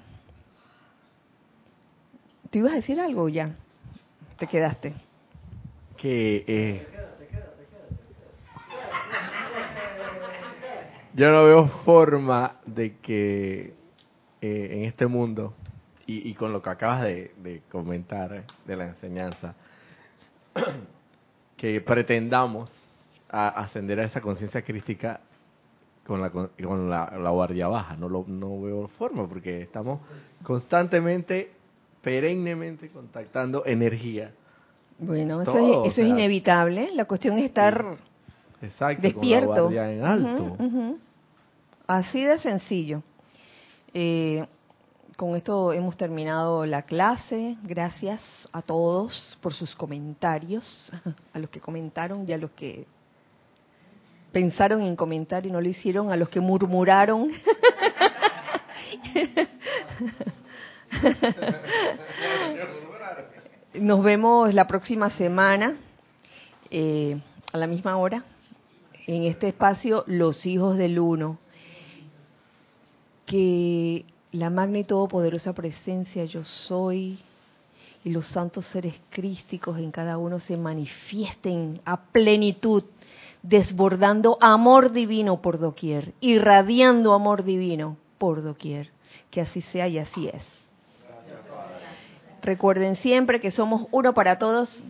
[2.52, 3.56] ¿Tú ibas a decir algo ya?
[4.42, 4.94] te quedaste?
[5.98, 6.88] Que eh,
[11.14, 13.74] yo no veo forma de que
[14.42, 15.54] eh, en este mundo
[16.08, 19.56] y, con lo que acabas de, comentar de la enseñanza,
[21.56, 22.70] que pretendamos
[23.30, 25.22] ascender a esa conciencia crítica
[26.06, 27.96] con la, con la, la, guardia baja.
[27.96, 30.02] No, lo, no veo forma porque estamos
[30.44, 31.52] constantemente
[32.02, 34.32] perennemente contactando energía.
[34.98, 36.90] Bueno, eso, es, inevitable.
[36.94, 37.98] La cuestión es estar
[39.00, 39.72] despierto.
[39.72, 40.58] en alto.
[41.88, 43.04] Así de sencillo.
[43.94, 44.46] Eh,
[45.18, 47.58] con esto hemos terminado la clase.
[47.64, 50.92] Gracias a todos por sus comentarios,
[51.34, 52.86] a los que comentaron y a los que
[54.32, 57.30] pensaron en comentar y no lo hicieron, a los que murmuraron.
[63.74, 65.76] Nos vemos la próxima semana
[66.70, 67.20] eh,
[67.52, 68.24] a la misma hora
[69.16, 71.38] en este espacio Los Hijos del Uno.
[73.26, 77.20] Que la magna y todopoderosa presencia yo soy
[78.04, 82.84] y los santos seres crísticos en cada uno se manifiesten a plenitud,
[83.44, 88.90] desbordando amor divino por doquier, irradiando amor divino por doquier.
[89.30, 90.44] Que así sea y así es.
[92.42, 94.84] Recuerden siempre que somos uno para todos.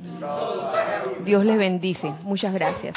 [1.26, 2.14] Dios les bendice.
[2.24, 2.96] Muchas gracias.